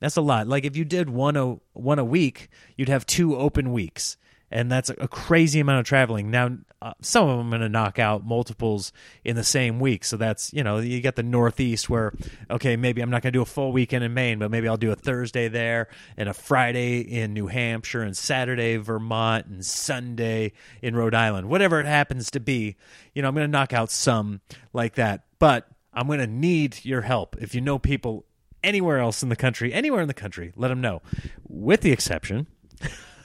That's 0.00 0.16
a 0.16 0.20
lot. 0.20 0.46
Like 0.46 0.64
if 0.64 0.76
you 0.76 0.84
did 0.84 1.10
one 1.10 1.36
a 1.36 1.56
one 1.72 1.98
a 1.98 2.04
week, 2.04 2.48
you'd 2.76 2.88
have 2.88 3.06
two 3.06 3.36
open 3.36 3.72
weeks 3.72 4.16
and 4.50 4.70
that's 4.70 4.90
a 4.90 5.08
crazy 5.08 5.60
amount 5.60 5.80
of 5.80 5.86
traveling. 5.86 6.30
Now, 6.30 6.56
uh, 6.80 6.92
some 7.02 7.28
of 7.28 7.38
them 7.38 7.50
going 7.50 7.60
to 7.60 7.68
knock 7.68 7.98
out 7.98 8.24
multiples 8.24 8.92
in 9.24 9.36
the 9.36 9.44
same 9.44 9.80
week. 9.80 10.04
So 10.04 10.16
that's, 10.16 10.52
you 10.52 10.62
know, 10.62 10.78
you 10.78 11.00
got 11.00 11.16
the 11.16 11.22
Northeast 11.22 11.90
where, 11.90 12.14
okay, 12.50 12.76
maybe 12.76 13.02
I'm 13.02 13.10
not 13.10 13.22
going 13.22 13.32
to 13.32 13.36
do 13.36 13.42
a 13.42 13.46
full 13.46 13.72
weekend 13.72 14.04
in 14.04 14.14
Maine, 14.14 14.38
but 14.38 14.50
maybe 14.50 14.68
I'll 14.68 14.76
do 14.76 14.92
a 14.92 14.96
Thursday 14.96 15.48
there 15.48 15.88
and 16.16 16.28
a 16.28 16.34
Friday 16.34 17.00
in 17.00 17.34
New 17.34 17.48
Hampshire 17.48 18.02
and 18.02 18.16
Saturday 18.16 18.76
Vermont 18.76 19.46
and 19.46 19.66
Sunday 19.66 20.52
in 20.80 20.94
Rhode 20.94 21.14
Island. 21.14 21.48
Whatever 21.48 21.80
it 21.80 21.86
happens 21.86 22.30
to 22.30 22.40
be, 22.40 22.76
you 23.14 23.22
know, 23.22 23.28
I'm 23.28 23.34
going 23.34 23.46
to 23.46 23.52
knock 23.52 23.72
out 23.72 23.90
some 23.90 24.40
like 24.72 24.94
that. 24.94 25.24
But 25.38 25.68
I'm 25.92 26.06
going 26.06 26.20
to 26.20 26.26
need 26.26 26.84
your 26.84 27.02
help. 27.02 27.36
If 27.40 27.54
you 27.54 27.60
know 27.60 27.78
people 27.78 28.24
anywhere 28.62 28.98
else 28.98 29.22
in 29.22 29.28
the 29.28 29.36
country, 29.36 29.72
anywhere 29.72 30.00
in 30.00 30.08
the 30.08 30.14
country, 30.14 30.52
let 30.56 30.68
them 30.68 30.80
know. 30.80 31.02
With 31.48 31.80
the 31.80 31.92
exception 31.92 32.46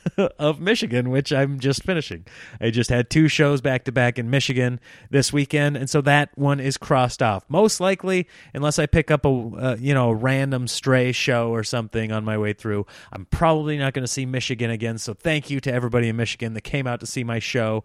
of 0.39 0.59
Michigan, 0.59 1.09
which 1.09 1.31
I'm 1.31 1.59
just 1.59 1.83
finishing. 1.83 2.25
I 2.59 2.69
just 2.69 2.89
had 2.89 3.09
two 3.09 3.27
shows 3.27 3.61
back 3.61 3.85
to 3.85 3.91
back 3.91 4.19
in 4.19 4.29
Michigan 4.29 4.79
this 5.09 5.33
weekend, 5.33 5.77
and 5.77 5.89
so 5.89 6.01
that 6.01 6.37
one 6.37 6.59
is 6.59 6.77
crossed 6.77 7.21
off. 7.21 7.43
Most 7.49 7.79
likely, 7.79 8.27
unless 8.53 8.79
I 8.79 8.85
pick 8.85 9.11
up 9.11 9.25
a 9.25 9.29
uh, 9.29 9.77
you 9.79 9.93
know 9.93 10.09
a 10.09 10.15
random 10.15 10.67
stray 10.67 11.11
show 11.11 11.49
or 11.49 11.63
something 11.63 12.11
on 12.11 12.23
my 12.23 12.37
way 12.37 12.53
through, 12.53 12.85
I'm 13.11 13.25
probably 13.25 13.77
not 13.77 13.93
going 13.93 14.03
to 14.03 14.11
see 14.11 14.25
Michigan 14.25 14.69
again. 14.69 14.97
So 14.97 15.13
thank 15.13 15.49
you 15.49 15.59
to 15.61 15.73
everybody 15.73 16.09
in 16.09 16.15
Michigan 16.15 16.53
that 16.53 16.61
came 16.61 16.87
out 16.87 16.99
to 17.01 17.05
see 17.05 17.23
my 17.23 17.39
show. 17.39 17.83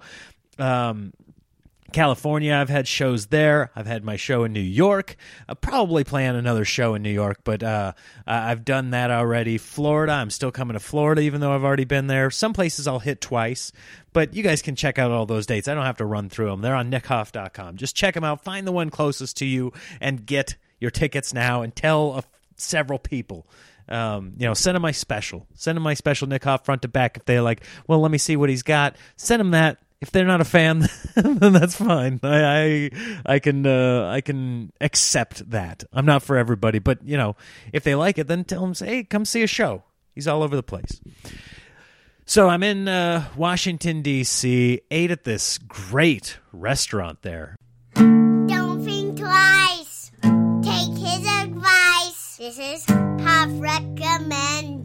Um, 0.58 1.12
California, 1.92 2.54
I've 2.54 2.68
had 2.68 2.86
shows 2.86 3.26
there. 3.26 3.70
I've 3.74 3.86
had 3.86 4.04
my 4.04 4.16
show 4.16 4.44
in 4.44 4.52
New 4.52 4.60
York. 4.60 5.16
I'll 5.48 5.54
probably 5.54 6.04
plan 6.04 6.34
another 6.36 6.64
show 6.64 6.94
in 6.94 7.02
New 7.02 7.10
York, 7.10 7.40
but 7.44 7.62
uh, 7.62 7.92
I've 8.26 8.64
done 8.64 8.90
that 8.90 9.10
already. 9.10 9.56
Florida, 9.56 10.12
I'm 10.12 10.30
still 10.30 10.50
coming 10.50 10.74
to 10.74 10.80
Florida, 10.80 11.22
even 11.22 11.40
though 11.40 11.54
I've 11.54 11.64
already 11.64 11.86
been 11.86 12.06
there. 12.06 12.30
Some 12.30 12.52
places 12.52 12.86
I'll 12.86 12.98
hit 12.98 13.22
twice, 13.22 13.72
but 14.12 14.34
you 14.34 14.42
guys 14.42 14.60
can 14.60 14.76
check 14.76 14.98
out 14.98 15.10
all 15.10 15.24
those 15.24 15.46
dates. 15.46 15.66
I 15.66 15.74
don't 15.74 15.86
have 15.86 15.96
to 15.98 16.04
run 16.04 16.28
through 16.28 16.50
them. 16.50 16.60
They're 16.60 16.74
on 16.74 16.90
nickhoff.com. 16.90 17.76
Just 17.76 17.96
check 17.96 18.14
them 18.14 18.24
out, 18.24 18.44
find 18.44 18.66
the 18.66 18.72
one 18.72 18.90
closest 18.90 19.38
to 19.38 19.46
you, 19.46 19.72
and 20.00 20.26
get 20.26 20.56
your 20.80 20.90
tickets 20.90 21.32
now 21.32 21.62
and 21.62 21.74
tell 21.74 22.22
several 22.56 22.98
people. 22.98 23.46
Um, 23.88 24.34
you 24.36 24.46
know, 24.46 24.52
send 24.52 24.74
them 24.74 24.82
my 24.82 24.90
special. 24.90 25.46
Send 25.54 25.76
them 25.76 25.82
my 25.82 25.94
special 25.94 26.28
Nick 26.28 26.44
Hoff 26.44 26.66
front 26.66 26.82
to 26.82 26.88
back 26.88 27.16
if 27.16 27.24
they're 27.24 27.40
like, 27.40 27.62
well, 27.86 28.00
let 28.00 28.10
me 28.10 28.18
see 28.18 28.36
what 28.36 28.50
he's 28.50 28.62
got. 28.62 28.96
Send 29.16 29.40
them 29.40 29.52
that 29.52 29.78
if 30.00 30.10
they're 30.10 30.24
not 30.24 30.40
a 30.40 30.44
fan, 30.44 30.88
then 31.14 31.52
that's 31.52 31.74
fine. 31.74 32.20
I 32.22 32.38
I, 32.86 32.90
I 33.26 33.38
can 33.38 33.66
uh, 33.66 34.08
I 34.08 34.20
can 34.20 34.72
accept 34.80 35.50
that. 35.50 35.84
I'm 35.92 36.06
not 36.06 36.22
for 36.22 36.36
everybody, 36.36 36.78
but 36.78 37.04
you 37.04 37.16
know, 37.16 37.36
if 37.72 37.84
they 37.84 37.94
like 37.94 38.18
it, 38.18 38.28
then 38.28 38.44
tell 38.44 38.60
them, 38.60 38.74
say, 38.74 38.86
hey, 38.86 39.04
come 39.04 39.24
see 39.24 39.42
a 39.42 39.46
show. 39.46 39.82
He's 40.14 40.28
all 40.28 40.42
over 40.42 40.56
the 40.56 40.62
place. 40.62 41.00
So 42.24 42.48
I'm 42.48 42.62
in 42.62 42.88
uh, 42.88 43.24
Washington 43.36 44.02
D.C. 44.02 44.80
Ate 44.90 45.10
at 45.10 45.24
this 45.24 45.58
great 45.58 46.38
restaurant 46.52 47.22
there. 47.22 47.56
Don't 47.94 48.84
think 48.84 49.18
twice. 49.18 50.10
Take 50.62 50.96
his 50.98 51.26
advice. 51.26 52.36
This 52.38 52.58
is 52.58 52.84
Pop 52.84 53.48
Recommends. 53.52 54.77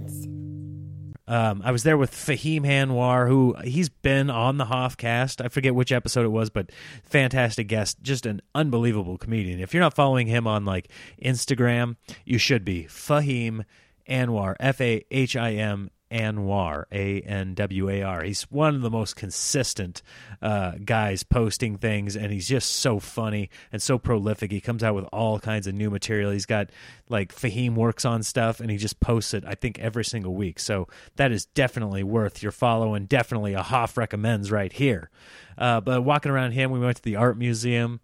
Um, 1.34 1.63
I 1.66 1.72
was 1.72 1.82
there 1.82 1.98
with 1.98 2.12
Fahim 2.12 2.62
Anwar, 2.62 3.28
who 3.28 3.56
he's 3.63 3.90
been 3.90 4.30
on 4.30 4.58
the 4.58 4.66
Hoffcast. 4.66 5.44
I 5.44 5.48
forget 5.48 5.74
which 5.74 5.92
episode 5.92 6.25
it 6.25 6.32
was, 6.32 6.52
but 6.52 6.72
fantastic 7.02 7.68
guest, 7.68 8.04
just 8.04 8.28
an 8.28 8.40
unbelievable 8.54 9.18
comedian. 9.18 9.60
If 9.60 9.74
you're 9.74 9.82
not 9.82 9.96
following 9.96 10.28
him 10.28 10.46
on 10.46 10.63
like 10.63 10.90
Instagram, 11.20 11.96
you 12.24 12.38
should 12.38 12.63
be. 12.63 12.84
Fahim 12.84 13.66
Anwar, 14.08 14.56
F 14.60 14.80
A 14.80 15.04
H 15.10 15.36
I 15.36 15.54
M 15.54 15.90
Anwar, 16.13 16.86
A 16.91 17.22
N 17.22 17.55
W 17.55 17.89
A 17.89 18.03
R. 18.03 18.24
He's 18.24 18.43
one 18.43 18.75
of 18.75 18.82
the 18.82 18.89
most 18.89 19.15
consistent 19.15 20.03
uh, 20.41 20.74
guys 20.86 21.24
posting 21.24 21.77
things, 21.77 22.15
and 22.15 22.32
he's 22.32 22.48
just 22.48 22.72
so 22.72 23.00
funny 23.00 23.50
and 23.72 23.82
so 23.82 23.98
prolific. 23.98 24.51
He 24.51 24.62
comes 24.62 24.84
out 24.84 24.93
with 24.93 25.05
all 25.05 25.39
kinds 25.39 25.65
of 25.65 25.74
new 25.74 25.89
material. 25.89 26.32
He's 26.32 26.46
got 26.46 26.70
like 27.10 27.34
Fahim 27.34 27.74
works 27.74 28.05
on 28.05 28.22
stuff, 28.22 28.60
and 28.60 28.70
he 28.70 28.77
just 28.77 29.00
posts 29.00 29.34
it, 29.34 29.43
I 29.46 29.55
think, 29.55 29.79
every 29.79 30.05
single 30.05 30.36
week. 30.36 30.60
So 30.60 30.88
that 31.15 31.32
is 31.32 31.46
definitely 31.48 32.03
worth 32.03 32.43
your 32.43 32.51
follow, 32.51 32.93
and 32.93 33.10
definitely 33.10 33.53
a 33.53 33.63
Hoff 33.63 33.98
recommends 33.98 34.51
right 34.51 34.72
here. 34.72 35.10
Uh, 35.58 35.82
but 35.82 36.03
walking 36.03 36.32
around 36.32 36.51
him, 36.51 36.72
we 36.72 36.79
went 36.79 36.98
to 36.98 37.03
the 37.03 37.15
art 37.15 37.38
museum, 37.38 38.00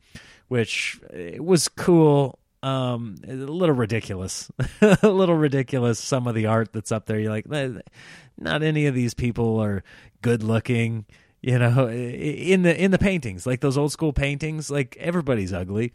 which 0.47 0.99
it 1.11 1.43
was 1.43 1.67
cool 1.67 2.39
um 2.61 3.15
a 3.27 3.33
little 3.33 3.75
ridiculous. 3.75 4.51
A 4.81 5.07
little 5.07 5.35
ridiculous 5.35 5.99
some 5.99 6.27
of 6.27 6.35
the 6.35 6.47
art 6.47 6.73
that's 6.73 6.91
up 6.91 7.05
there. 7.05 7.19
You're 7.19 7.31
like 7.31 7.45
"Eh, 7.51 7.79
not 8.37 8.63
any 8.63 8.85
of 8.87 8.95
these 8.95 9.13
people 9.13 9.59
are 9.61 9.83
good 10.21 10.43
looking 10.43 11.05
you 11.41 11.57
know? 11.57 11.87
In 11.87 12.63
the 12.63 12.75
in 12.75 12.91
the 12.91 12.97
paintings 12.97 13.45
like 13.45 13.61
those 13.61 13.77
old 13.77 13.91
school 13.91 14.13
paintings 14.13 14.69
like 14.69 14.97
everybody's 14.99 15.53
ugly. 15.53 15.93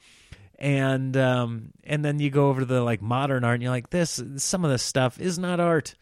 And 0.59 1.17
um 1.17 1.73
and 1.85 2.05
then 2.05 2.19
you 2.19 2.31
go 2.31 2.49
over 2.49 2.61
to 2.61 2.67
the 2.67 2.81
like 2.81 3.03
modern 3.03 3.45
art 3.45 3.55
and 3.55 3.63
you're 3.63 3.73
like 3.73 3.91
this 3.91 4.23
some 4.37 4.65
of 4.65 4.71
this 4.71 4.83
stuff 4.83 5.21
is 5.21 5.39
not 5.39 5.61
art. 5.61 5.95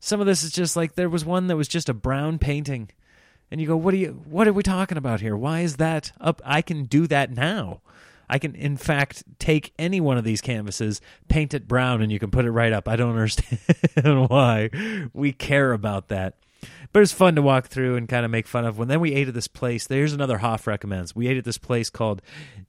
Some 0.00 0.20
of 0.20 0.26
this 0.26 0.42
is 0.42 0.52
just 0.52 0.76
like 0.76 0.94
there 0.94 1.08
was 1.08 1.24
one 1.24 1.46
that 1.46 1.56
was 1.56 1.68
just 1.68 1.88
a 1.88 1.94
brown 1.94 2.38
painting. 2.38 2.90
And 3.50 3.60
you 3.60 3.66
go 3.66 3.76
what 3.76 3.94
are 3.94 3.98
you 3.98 4.22
what 4.28 4.46
are 4.46 4.52
we 4.52 4.62
talking 4.62 4.98
about 4.98 5.20
here? 5.20 5.36
Why 5.36 5.60
is 5.60 5.76
that 5.76 6.12
up? 6.20 6.42
I 6.44 6.62
can 6.62 6.84
do 6.84 7.06
that 7.06 7.30
now 7.30 7.80
I 8.30 8.38
can, 8.38 8.54
in 8.54 8.76
fact, 8.76 9.24
take 9.38 9.72
any 9.78 10.00
one 10.00 10.16
of 10.16 10.24
these 10.24 10.40
canvases, 10.40 11.00
paint 11.28 11.52
it 11.52 11.66
brown, 11.66 12.00
and 12.00 12.12
you 12.12 12.18
can 12.18 12.30
put 12.30 12.44
it 12.44 12.52
right 12.52 12.72
up. 12.72 12.88
I 12.88 12.96
don't 12.96 13.10
understand 13.10 14.28
why 14.28 14.70
we 15.12 15.32
care 15.32 15.72
about 15.72 16.08
that. 16.08 16.36
But 16.92 17.02
it's 17.02 17.12
fun 17.12 17.34
to 17.36 17.42
walk 17.42 17.66
through 17.66 17.96
and 17.96 18.08
kind 18.08 18.24
of 18.24 18.30
make 18.30 18.46
fun 18.46 18.64
of. 18.64 18.78
When 18.78 18.88
then 18.88 19.00
we 19.00 19.14
ate 19.14 19.28
at 19.28 19.34
this 19.34 19.48
place, 19.48 19.86
there's 19.86 20.12
another 20.12 20.38
Hoff 20.38 20.66
recommends. 20.66 21.14
We 21.14 21.26
ate 21.26 21.38
at 21.38 21.44
this 21.44 21.58
place 21.58 21.90
called 21.90 22.22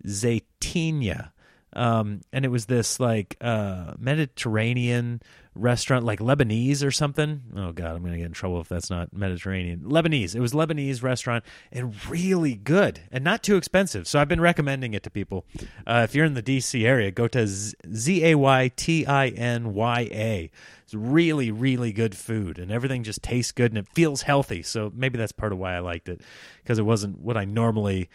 Zaytinya. 0.05 1.31
Um, 1.73 2.21
and 2.33 2.43
it 2.43 2.49
was 2.49 2.65
this 2.65 2.99
like 2.99 3.37
uh, 3.41 3.93
Mediterranean 3.97 5.21
restaurant, 5.53 6.05
like 6.05 6.19
Lebanese 6.19 6.85
or 6.85 6.91
something. 6.91 7.41
Oh 7.55 7.71
God, 7.71 7.95
I'm 7.95 8.03
gonna 8.03 8.17
get 8.17 8.25
in 8.25 8.31
trouble 8.31 8.61
if 8.61 8.69
that's 8.69 8.89
not 8.89 9.13
Mediterranean. 9.13 9.81
Lebanese. 9.81 10.35
It 10.35 10.39
was 10.39 10.53
Lebanese 10.53 11.03
restaurant 11.03 11.43
and 11.71 11.93
really 12.09 12.55
good 12.55 13.01
and 13.11 13.23
not 13.23 13.43
too 13.43 13.55
expensive. 13.55 14.07
So 14.07 14.19
I've 14.19 14.27
been 14.27 14.41
recommending 14.41 14.93
it 14.93 15.03
to 15.03 15.09
people. 15.09 15.45
Uh, 15.85 16.01
if 16.03 16.15
you're 16.15 16.25
in 16.25 16.33
the 16.33 16.43
DC 16.43 16.85
area, 16.85 17.11
go 17.11 17.27
to 17.29 17.47
Z 17.47 18.25
A 18.25 18.35
Y 18.35 18.71
T 18.75 19.05
I 19.05 19.27
N 19.27 19.73
Y 19.73 20.09
A. 20.11 20.51
It's 20.83 20.93
really, 20.93 21.51
really 21.51 21.93
good 21.93 22.15
food, 22.15 22.59
and 22.59 22.69
everything 22.69 23.03
just 23.03 23.23
tastes 23.23 23.53
good 23.53 23.71
and 23.71 23.77
it 23.77 23.87
feels 23.93 24.23
healthy. 24.23 24.61
So 24.61 24.91
maybe 24.93 25.17
that's 25.17 25.31
part 25.31 25.53
of 25.53 25.57
why 25.57 25.75
I 25.75 25.79
liked 25.79 26.09
it 26.09 26.21
because 26.63 26.79
it 26.79 26.85
wasn't 26.85 27.19
what 27.19 27.37
I 27.37 27.45
normally 27.45 28.09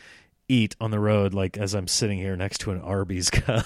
eat 0.48 0.76
on 0.80 0.90
the 0.90 1.00
road, 1.00 1.34
like 1.34 1.56
as 1.56 1.74
I'm 1.74 1.88
sitting 1.88 2.18
here 2.18 2.36
next 2.36 2.58
to 2.58 2.70
an 2.70 2.80
Arby's 2.80 3.30
cup. 3.30 3.64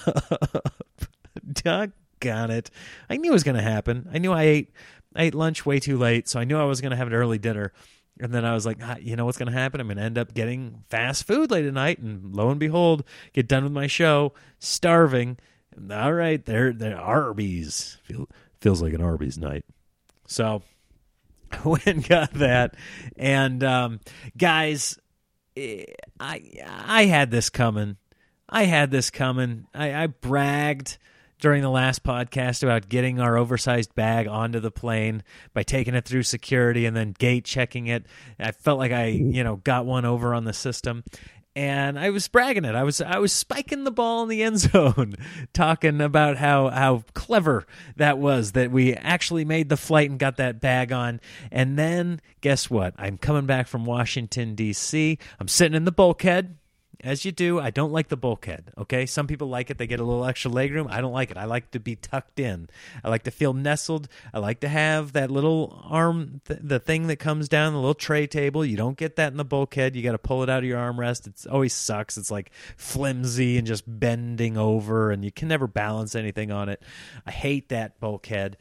Doggone 1.51 2.51
it! 2.51 2.71
I 3.09 3.17
knew 3.17 3.31
it 3.31 3.33
was 3.33 3.43
going 3.43 3.57
to 3.57 3.61
happen. 3.61 4.09
I 4.13 4.17
knew 4.17 4.31
I 4.31 4.43
ate 4.43 4.73
I 5.15 5.23
ate 5.23 5.35
lunch 5.35 5.65
way 5.65 5.79
too 5.79 5.97
late, 5.97 6.27
so 6.27 6.39
I 6.39 6.43
knew 6.43 6.57
I 6.57 6.65
was 6.65 6.81
going 6.81 6.91
to 6.91 6.97
have 6.97 7.07
an 7.07 7.13
early 7.13 7.37
dinner. 7.37 7.73
And 8.19 8.33
then 8.33 8.45
I 8.45 8.53
was 8.53 8.65
like, 8.65 8.77
ah, 8.81 8.97
you 8.99 9.15
know 9.15 9.25
what's 9.25 9.37
going 9.37 9.51
to 9.51 9.57
happen? 9.57 9.81
I'm 9.81 9.87
going 9.87 9.97
to 9.97 10.03
end 10.03 10.17
up 10.17 10.33
getting 10.33 10.83
fast 10.89 11.25
food 11.25 11.49
late 11.49 11.65
at 11.65 11.73
night, 11.73 11.99
and 11.99 12.35
lo 12.35 12.49
and 12.49 12.59
behold, 12.59 13.03
get 13.33 13.47
done 13.47 13.63
with 13.63 13.73
my 13.73 13.87
show, 13.87 14.33
starving. 14.59 15.37
All 15.89 16.13
right, 16.13 16.43
there, 16.45 16.73
there, 16.73 16.97
Arby's 16.97 17.97
Feel, 18.03 18.29
feels 18.59 18.81
like 18.81 18.93
an 18.93 19.01
Arby's 19.01 19.37
night. 19.37 19.65
So 20.27 20.61
went 21.65 21.87
and 21.87 22.07
got 22.07 22.33
that, 22.35 22.75
and 23.17 23.63
um, 23.63 23.99
guys, 24.37 24.99
Eh, 25.57 25.83
I 26.19 26.41
I 26.85 27.05
had 27.05 27.31
this 27.31 27.49
coming. 27.49 27.97
I 28.47 28.65
had 28.65 28.91
this 28.91 29.09
coming. 29.09 29.67
I, 29.73 30.03
I 30.03 30.07
bragged 30.07 30.97
during 31.39 31.61
the 31.61 31.69
last 31.69 32.03
podcast 32.03 32.63
about 32.63 32.87
getting 32.87 33.19
our 33.19 33.35
oversized 33.35 33.95
bag 33.95 34.27
onto 34.27 34.59
the 34.59 34.71
plane 34.71 35.23
by 35.53 35.63
taking 35.63 35.95
it 35.95 36.05
through 36.05 36.23
security 36.23 36.85
and 36.85 36.95
then 36.95 37.13
gate 37.17 37.45
checking 37.45 37.87
it. 37.87 38.05
I 38.39 38.51
felt 38.51 38.77
like 38.77 38.91
I, 38.91 39.05
you 39.07 39.43
know, 39.43 39.55
got 39.57 39.85
one 39.85 40.05
over 40.05 40.33
on 40.33 40.43
the 40.45 40.53
system. 40.53 41.03
And 41.55 41.99
I 41.99 42.11
was 42.11 42.27
bragging 42.29 42.63
it. 42.63 42.75
I 42.75 42.83
was 42.83 43.01
I 43.01 43.17
was 43.17 43.33
spiking 43.33 43.83
the 43.83 43.91
ball 43.91 44.23
in 44.23 44.29
the 44.29 44.41
end 44.41 44.59
zone, 44.71 45.15
talking 45.53 45.99
about 45.99 46.37
how 46.37 46.69
how 46.69 47.03
clever 47.13 47.65
that 47.97 48.17
was 48.17 48.53
that 48.53 48.71
we 48.71 48.93
actually 48.93 49.43
made 49.43 49.67
the 49.67 49.77
flight 49.77 50.09
and 50.09 50.17
got 50.17 50.37
that 50.37 50.61
bag 50.61 50.93
on. 50.93 51.19
And 51.51 51.77
then 51.77 52.21
guess 52.39 52.69
what? 52.69 52.93
I'm 52.97 53.17
coming 53.17 53.45
back 53.45 53.67
from 53.67 53.83
Washington 53.85 54.55
D.C. 54.55 55.17
I'm 55.39 55.49
sitting 55.49 55.75
in 55.75 55.83
the 55.83 55.91
bulkhead 55.91 56.55
as 57.03 57.25
you 57.25 57.31
do. 57.31 57.59
I 57.59 57.69
don't 57.69 57.91
like 57.91 58.09
the 58.09 58.17
bulkhead. 58.17 58.71
Okay, 58.77 59.05
some 59.05 59.27
people 59.27 59.47
like 59.49 59.69
it; 59.69 59.77
they 59.77 59.87
get 59.87 59.99
a 59.99 60.03
little 60.03 60.25
extra 60.25 60.51
legroom. 60.51 60.89
I 60.89 61.01
don't 61.01 61.13
like 61.13 61.31
it. 61.31 61.37
I 61.37 61.45
like 61.45 61.71
to 61.71 61.79
be 61.79 61.95
tucked 61.95 62.39
in. 62.39 62.69
I 63.03 63.09
like 63.09 63.23
to 63.23 63.31
feel 63.31 63.53
nestled. 63.53 64.07
I 64.33 64.39
like 64.39 64.59
to 64.61 64.67
have 64.67 65.13
that 65.13 65.31
little 65.31 65.83
arm, 65.89 66.41
th- 66.47 66.59
the 66.63 66.79
thing 66.79 67.07
that 67.07 67.17
comes 67.17 67.49
down, 67.49 67.73
the 67.73 67.79
little 67.79 67.93
tray 67.93 68.27
table. 68.27 68.65
You 68.65 68.77
don't 68.77 68.97
get 68.97 69.15
that 69.17 69.31
in 69.31 69.37
the 69.37 69.45
bulkhead. 69.45 69.95
You 69.95 70.03
got 70.03 70.13
to 70.13 70.17
pull 70.17 70.43
it 70.43 70.49
out 70.49 70.59
of 70.59 70.65
your 70.65 70.79
armrest. 70.79 71.27
It 71.27 71.49
always 71.49 71.73
sucks. 71.73 72.17
It's 72.17 72.31
like 72.31 72.51
flimsy 72.77 73.57
and 73.57 73.67
just 73.67 73.83
bending 73.87 74.57
over, 74.57 75.11
and 75.11 75.23
you 75.25 75.31
can 75.31 75.47
never 75.47 75.67
balance 75.67 76.15
anything 76.15 76.51
on 76.51 76.69
it. 76.69 76.81
I 77.25 77.31
hate 77.31 77.69
that 77.69 77.99
bulkhead. 77.99 78.57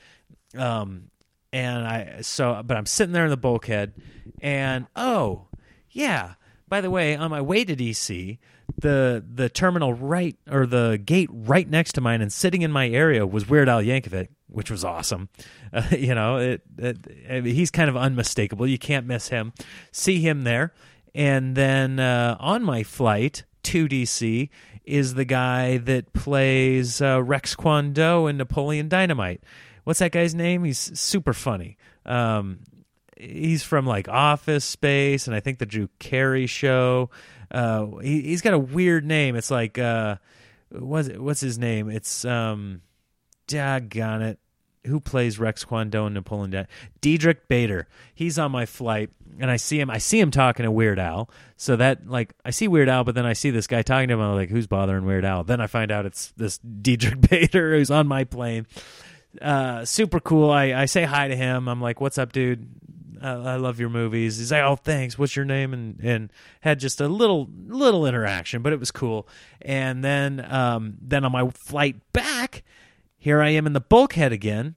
Um, 0.56 1.10
and 1.52 1.86
I 1.86 2.20
so, 2.22 2.62
but 2.64 2.76
I'm 2.76 2.86
sitting 2.86 3.12
there 3.12 3.24
in 3.24 3.30
the 3.30 3.36
bulkhead, 3.36 3.94
and 4.40 4.86
oh 4.94 5.46
yeah 5.90 6.34
by 6.70 6.80
the 6.80 6.90
way, 6.90 7.14
on 7.16 7.30
my 7.30 7.42
way 7.42 7.64
to 7.64 7.76
DC, 7.76 8.38
the 8.78 9.22
the 9.34 9.50
terminal 9.50 9.92
right 9.92 10.36
or 10.50 10.64
the 10.64 10.98
gate 11.04 11.28
right 11.30 11.68
next 11.68 11.92
to 11.94 12.00
mine 12.00 12.22
and 12.22 12.32
sitting 12.32 12.62
in 12.62 12.72
my 12.72 12.88
area 12.88 13.26
was 13.26 13.48
Weird 13.48 13.68
Al 13.68 13.82
Yankovic, 13.82 14.28
which 14.46 14.70
was 14.70 14.84
awesome. 14.84 15.28
Uh, 15.72 15.84
you 15.92 16.16
know, 16.16 16.36
it, 16.38 16.62
it, 16.78 16.96
I 17.30 17.40
mean, 17.40 17.54
he's 17.54 17.70
kind 17.70 17.88
of 17.88 17.96
unmistakable. 17.96 18.66
You 18.66 18.76
can't 18.76 19.06
miss 19.06 19.28
him. 19.28 19.52
See 19.92 20.18
him 20.20 20.42
there, 20.42 20.74
and 21.14 21.54
then 21.54 22.00
uh, 22.00 22.36
on 22.40 22.64
my 22.64 22.82
flight 22.82 23.44
to 23.62 23.86
DC 23.86 24.48
is 24.82 25.14
the 25.14 25.24
guy 25.24 25.78
that 25.78 26.12
plays 26.12 27.00
uh, 27.00 27.22
Rex 27.22 27.54
Kwon 27.54 28.28
in 28.28 28.36
Napoleon 28.36 28.88
Dynamite. 28.88 29.44
What's 29.84 30.00
that 30.00 30.10
guy's 30.10 30.34
name? 30.34 30.64
He's 30.64 30.98
super 30.98 31.32
funny. 31.32 31.76
Um, 32.04 32.58
he's 33.20 33.62
from 33.62 33.86
like 33.86 34.08
Office 34.08 34.64
Space 34.64 35.26
and 35.26 35.36
I 35.36 35.40
think 35.40 35.58
the 35.58 35.66
Drew 35.66 35.88
Carey 35.98 36.46
show. 36.46 37.10
Uh, 37.50 37.86
he, 37.98 38.22
he's 38.22 38.42
got 38.42 38.54
a 38.54 38.58
weird 38.58 39.04
name. 39.04 39.36
It's 39.36 39.50
like 39.50 39.78
uh, 39.78 40.16
what's 40.70 41.08
what's 41.10 41.40
his 41.40 41.58
name? 41.58 41.90
It's 41.90 42.24
um, 42.24 42.82
it. 43.52 44.38
Who 44.86 44.98
plays 44.98 45.38
Rex 45.38 45.62
Kwon 45.62 45.90
Do 45.90 46.06
and 46.06 46.14
Napoleon? 46.14 46.50
Dynamite? 46.52 46.70
Diedrich 47.02 47.48
Bader. 47.48 47.86
He's 48.14 48.38
on 48.38 48.50
my 48.50 48.64
flight, 48.64 49.10
and 49.38 49.50
I 49.50 49.56
see 49.56 49.78
him. 49.78 49.90
I 49.90 49.98
see 49.98 50.18
him 50.18 50.30
talking 50.30 50.64
to 50.64 50.70
Weird 50.70 50.98
Al. 50.98 51.28
So 51.58 51.76
that 51.76 52.08
like 52.08 52.32
I 52.46 52.50
see 52.50 52.66
Weird 52.66 52.88
Al, 52.88 53.04
but 53.04 53.14
then 53.14 53.26
I 53.26 53.34
see 53.34 53.50
this 53.50 53.66
guy 53.66 53.82
talking 53.82 54.08
to 54.08 54.14
him. 54.14 54.20
I'm 54.20 54.34
like, 54.36 54.48
who's 54.48 54.66
bothering 54.66 55.04
Weird 55.04 55.26
Al? 55.26 55.44
Then 55.44 55.60
I 55.60 55.66
find 55.66 55.90
out 55.90 56.06
it's 56.06 56.32
this 56.36 56.58
Diedrich 56.58 57.20
Bader 57.30 57.76
who's 57.76 57.90
on 57.90 58.06
my 58.06 58.24
plane. 58.24 58.66
Uh, 59.40 59.84
super 59.84 60.18
cool. 60.18 60.50
I, 60.50 60.72
I 60.72 60.84
say 60.86 61.04
hi 61.04 61.28
to 61.28 61.36
him. 61.36 61.68
I'm 61.68 61.80
like, 61.80 62.00
"What's 62.00 62.16
up, 62.16 62.32
dude? 62.32 62.66
I, 63.20 63.32
I 63.32 63.56
love 63.56 63.80
your 63.80 63.90
movies." 63.90 64.38
He's 64.38 64.52
like, 64.52 64.62
"Oh, 64.62 64.76
thanks. 64.76 65.18
What's 65.18 65.36
your 65.36 65.44
name?" 65.44 65.72
And 65.72 66.00
and 66.00 66.32
had 66.60 66.80
just 66.80 67.00
a 67.00 67.08
little 67.08 67.48
little 67.66 68.06
interaction, 68.06 68.62
but 68.62 68.72
it 68.72 68.80
was 68.80 68.90
cool. 68.90 69.28
And 69.60 70.04
then 70.04 70.44
um, 70.52 70.98
then 71.00 71.24
on 71.24 71.32
my 71.32 71.48
flight 71.50 71.96
back, 72.12 72.62
here 73.16 73.40
I 73.40 73.50
am 73.50 73.66
in 73.66 73.72
the 73.72 73.80
bulkhead 73.80 74.32
again. 74.32 74.76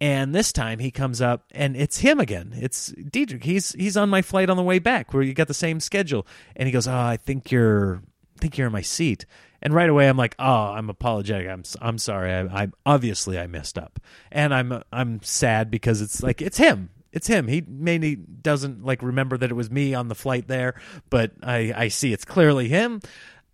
And 0.00 0.34
this 0.34 0.52
time 0.52 0.80
he 0.80 0.90
comes 0.90 1.22
up 1.22 1.44
and 1.52 1.76
it's 1.76 1.98
him 1.98 2.18
again. 2.18 2.52
It's 2.56 2.88
Diedrich. 2.88 3.44
He's 3.44 3.70
he's 3.74 3.96
on 3.96 4.10
my 4.10 4.20
flight 4.20 4.50
on 4.50 4.56
the 4.56 4.62
way 4.64 4.80
back 4.80 5.14
where 5.14 5.22
you 5.22 5.32
got 5.32 5.46
the 5.46 5.54
same 5.54 5.78
schedule. 5.78 6.26
And 6.56 6.66
he 6.66 6.72
goes, 6.72 6.88
"Oh, 6.88 6.92
I 6.92 7.16
think 7.16 7.52
you're 7.52 8.02
I 8.36 8.40
think 8.40 8.58
you're 8.58 8.66
in 8.66 8.72
my 8.72 8.82
seat." 8.82 9.26
And 9.62 9.72
right 9.72 9.88
away 9.88 10.08
I'm 10.08 10.16
like, 10.16 10.34
"Oh, 10.40 10.72
I'm 10.72 10.90
apologetic. 10.90 11.48
I'm 11.48 11.62
I'm 11.80 11.98
sorry. 11.98 12.32
I, 12.32 12.64
I 12.64 12.68
obviously 12.84 13.38
I 13.38 13.46
messed 13.46 13.78
up." 13.78 14.00
And 14.32 14.52
I'm 14.52 14.82
I'm 14.92 15.22
sad 15.22 15.70
because 15.70 16.02
it's 16.02 16.20
like 16.20 16.42
it's 16.42 16.58
him. 16.58 16.90
It's 17.12 17.26
him. 17.26 17.46
He 17.46 17.62
maybe 17.66 18.16
doesn't 18.16 18.84
like 18.84 19.02
remember 19.02 19.36
that 19.36 19.50
it 19.50 19.54
was 19.54 19.70
me 19.70 19.94
on 19.94 20.08
the 20.08 20.14
flight 20.14 20.48
there, 20.48 20.80
but 21.10 21.32
I 21.42 21.72
I 21.76 21.88
see 21.88 22.12
it's 22.12 22.24
clearly 22.24 22.68
him. 22.68 23.00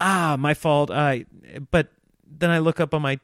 Ah, 0.00 0.36
my 0.38 0.54
fault. 0.54 0.90
I 0.90 1.26
but 1.70 1.88
then 2.26 2.50
I 2.50 2.58
look 2.58 2.78
up 2.80 2.94
on 2.94 3.02
my 3.02 3.18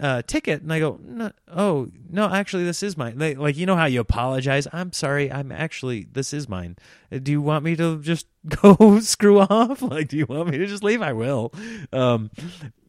uh, 0.00 0.22
ticket, 0.22 0.62
and 0.62 0.72
I 0.72 0.78
go, 0.78 0.98
no, 1.02 1.32
oh 1.48 1.88
no, 2.08 2.28
actually 2.30 2.64
this 2.64 2.82
is 2.82 2.96
mine. 2.96 3.18
They, 3.18 3.34
like 3.34 3.56
you 3.56 3.66
know 3.66 3.76
how 3.76 3.86
you 3.86 4.00
apologize. 4.00 4.66
I'm 4.72 4.92
sorry, 4.92 5.30
I'm 5.30 5.50
actually 5.52 6.06
this 6.10 6.32
is 6.32 6.48
mine. 6.48 6.76
Uh, 7.12 7.18
Do 7.18 7.32
you 7.32 7.42
want 7.42 7.64
me 7.64 7.76
to 7.76 8.00
just 8.00 8.26
go 8.62 9.00
screw 9.00 9.40
off? 9.40 9.82
Like, 9.82 10.08
do 10.08 10.16
you 10.16 10.26
want 10.26 10.50
me 10.50 10.58
to 10.58 10.66
just 10.66 10.84
leave? 10.84 11.02
I 11.02 11.12
will. 11.12 11.52
Um, 11.92 12.30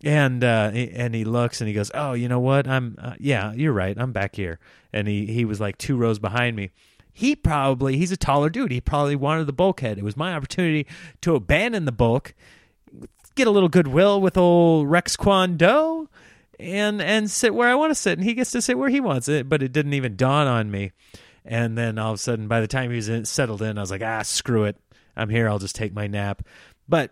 and 0.03 0.43
uh, 0.43 0.71
and 0.73 1.13
he 1.15 1.25
looks 1.25 1.61
and 1.61 1.67
he 1.67 1.73
goes, 1.73 1.91
oh, 1.93 2.13
you 2.13 2.27
know 2.29 2.39
what? 2.39 2.67
I'm 2.67 2.95
uh, 3.01 3.15
yeah, 3.19 3.53
you're 3.53 3.73
right. 3.73 3.97
I'm 3.97 4.11
back 4.11 4.35
here. 4.35 4.59
And 4.93 5.07
he 5.07 5.25
he 5.25 5.43
was 5.45 5.59
like 5.59 5.77
two 5.77 5.97
rows 5.97 6.19
behind 6.19 6.55
me. 6.55 6.71
He 7.13 7.35
probably 7.35 7.97
he's 7.97 8.11
a 8.11 8.17
taller 8.17 8.49
dude. 8.49 8.71
He 8.71 8.81
probably 8.81 9.15
wanted 9.15 9.47
the 9.47 9.53
bulkhead. 9.53 9.97
It 9.97 10.03
was 10.03 10.17
my 10.17 10.33
opportunity 10.33 10.87
to 11.21 11.35
abandon 11.35 11.85
the 11.85 11.91
bulk, 11.91 12.33
get 13.35 13.47
a 13.47 13.51
little 13.51 13.69
goodwill 13.69 14.21
with 14.21 14.37
old 14.37 14.89
Rex 14.89 15.17
Kwon 15.17 15.57
Do, 15.57 16.09
and 16.59 17.01
and 17.01 17.29
sit 17.29 17.53
where 17.53 17.69
I 17.69 17.75
want 17.75 17.91
to 17.91 17.95
sit, 17.95 18.17
and 18.17 18.25
he 18.25 18.33
gets 18.33 18.51
to 18.51 18.61
sit 18.61 18.77
where 18.77 18.89
he 18.89 18.99
wants 18.99 19.27
it. 19.27 19.49
But 19.49 19.61
it 19.61 19.71
didn't 19.71 19.93
even 19.93 20.15
dawn 20.15 20.47
on 20.47 20.71
me. 20.71 20.91
And 21.43 21.77
then 21.77 21.97
all 21.97 22.11
of 22.11 22.15
a 22.15 22.19
sudden, 22.19 22.47
by 22.47 22.61
the 22.61 22.67
time 22.67 22.91
he 22.91 22.95
was 22.95 23.09
in, 23.09 23.25
settled 23.25 23.61
in, 23.61 23.77
I 23.77 23.81
was 23.81 23.89
like, 23.89 24.03
ah, 24.03 24.21
screw 24.21 24.65
it. 24.65 24.77
I'm 25.15 25.29
here. 25.29 25.49
I'll 25.49 25.59
just 25.59 25.75
take 25.75 25.93
my 25.93 26.07
nap. 26.07 26.43
But 26.87 27.11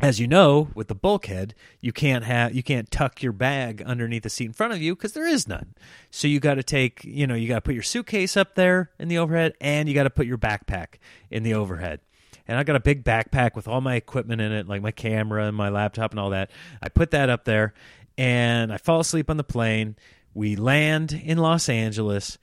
as 0.00 0.20
you 0.20 0.26
know, 0.26 0.68
with 0.74 0.88
the 0.88 0.94
bulkhead, 0.94 1.54
you 1.80 1.92
can't 1.92 2.24
have 2.24 2.54
you 2.54 2.62
can't 2.62 2.90
tuck 2.90 3.22
your 3.22 3.32
bag 3.32 3.82
underneath 3.82 4.24
the 4.24 4.30
seat 4.30 4.46
in 4.46 4.52
front 4.52 4.72
of 4.72 4.82
you 4.82 4.94
because 4.94 5.12
there 5.12 5.26
is 5.26 5.48
none. 5.48 5.74
So 6.10 6.28
you 6.28 6.38
got 6.38 6.54
to 6.54 6.62
take, 6.62 7.02
you 7.04 7.26
know, 7.26 7.34
you 7.34 7.48
got 7.48 7.56
to 7.56 7.60
put 7.62 7.74
your 7.74 7.82
suitcase 7.82 8.36
up 8.36 8.54
there 8.54 8.90
in 8.98 9.08
the 9.08 9.18
overhead, 9.18 9.54
and 9.60 9.88
you 9.88 9.94
got 9.94 10.04
to 10.04 10.10
put 10.10 10.26
your 10.26 10.38
backpack 10.38 10.96
in 11.30 11.42
the 11.42 11.54
overhead. 11.54 12.00
And 12.46 12.58
I 12.58 12.62
got 12.62 12.76
a 12.76 12.80
big 12.80 13.04
backpack 13.04 13.56
with 13.56 13.66
all 13.66 13.80
my 13.80 13.96
equipment 13.96 14.40
in 14.40 14.52
it, 14.52 14.68
like 14.68 14.82
my 14.82 14.92
camera 14.92 15.46
and 15.46 15.56
my 15.56 15.68
laptop 15.68 16.12
and 16.12 16.20
all 16.20 16.30
that. 16.30 16.50
I 16.82 16.88
put 16.88 17.10
that 17.12 17.30
up 17.30 17.44
there, 17.44 17.72
and 18.18 18.72
I 18.72 18.76
fall 18.76 19.00
asleep 19.00 19.30
on 19.30 19.38
the 19.38 19.44
plane. 19.44 19.96
We 20.34 20.56
land 20.56 21.12
in 21.12 21.38
Los 21.38 21.68
Angeles 21.68 22.36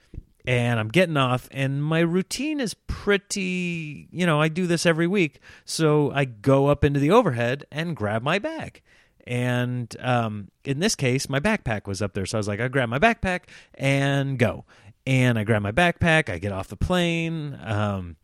and 0.46 0.80
I'm 0.80 0.90
getting 0.90 1.18
off, 1.18 1.48
and 1.52 1.84
my 1.84 2.00
routine 2.00 2.60
is 2.60 2.74
pretty, 2.74 4.08
you 4.12 4.26
know, 4.26 4.42
I 4.42 4.50
do 4.50 4.68
this 4.68 4.86
every 4.86 5.08
week. 5.08 5.40
So 5.66 6.12
I 6.12 6.26
go 6.26 6.68
up 6.68 6.84
into 6.84 7.00
the 7.00 7.12
overhead 7.12 7.66
and 7.72 7.96
grab 7.96 8.24
my 8.24 8.40
bag. 8.40 8.82
And 9.26 9.96
um, 10.02 10.50
in 10.66 10.80
this 10.80 10.96
case, 10.96 11.30
my 11.30 11.40
backpack 11.40 11.88
was 11.88 12.02
up 12.02 12.14
there. 12.14 12.26
So 12.26 12.38
I 12.38 12.40
was 12.40 12.48
like, 12.48 12.60
I 12.60 12.68
grab 12.68 12.90
my 12.90 13.00
backpack 13.00 13.44
and 13.76 14.38
go. 14.38 14.66
And 15.06 15.38
I 15.38 15.44
grab 15.44 15.62
my 15.62 15.72
backpack, 15.72 16.30
I 16.30 16.40
get 16.40 16.54
off 16.54 16.70
the 16.70 16.78
plane, 16.78 17.60
um, 17.62 18.16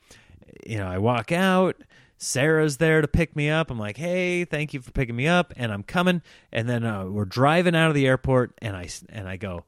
you 0.66 0.78
know, 0.78 0.88
I 0.88 0.98
walk 0.98 1.32
out. 1.32 1.76
Sarah's 2.18 2.78
there 2.78 3.02
to 3.02 3.08
pick 3.08 3.36
me 3.36 3.50
up. 3.50 3.72
I'm 3.72 3.80
like, 3.80 3.96
hey, 3.96 4.44
thank 4.44 4.74
you 4.74 4.82
for 4.82 4.92
picking 4.92 5.16
me 5.16 5.26
up, 5.26 5.54
and 5.56 5.72
I'm 5.72 5.84
coming. 5.84 6.22
And 6.52 6.68
then 6.68 6.84
uh, 6.84 7.06
we're 7.06 7.24
driving 7.24 7.76
out 7.76 7.88
of 7.88 7.96
the 7.96 8.08
airport, 8.08 8.54
and 8.62 8.76
I 8.76 8.90
and 9.08 9.28
I 9.28 9.38
go, 9.38 9.64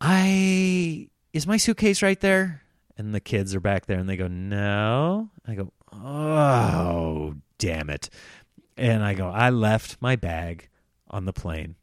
I 0.00 1.08
is 1.32 1.46
my 1.46 1.56
suitcase 1.56 2.02
right 2.02 2.20
there? 2.20 2.62
And 2.96 3.14
the 3.14 3.20
kids 3.20 3.54
are 3.54 3.60
back 3.60 3.86
there 3.86 3.98
and 3.98 4.08
they 4.08 4.16
go, 4.16 4.28
No. 4.28 5.30
I 5.46 5.54
go, 5.54 5.72
Oh, 5.92 7.34
damn 7.58 7.90
it. 7.90 8.10
And 8.76 9.02
I 9.02 9.14
go, 9.14 9.28
I 9.28 9.50
left 9.50 9.98
my 10.00 10.16
bag 10.16 10.68
on 11.08 11.24
the 11.24 11.32
plane. 11.32 11.76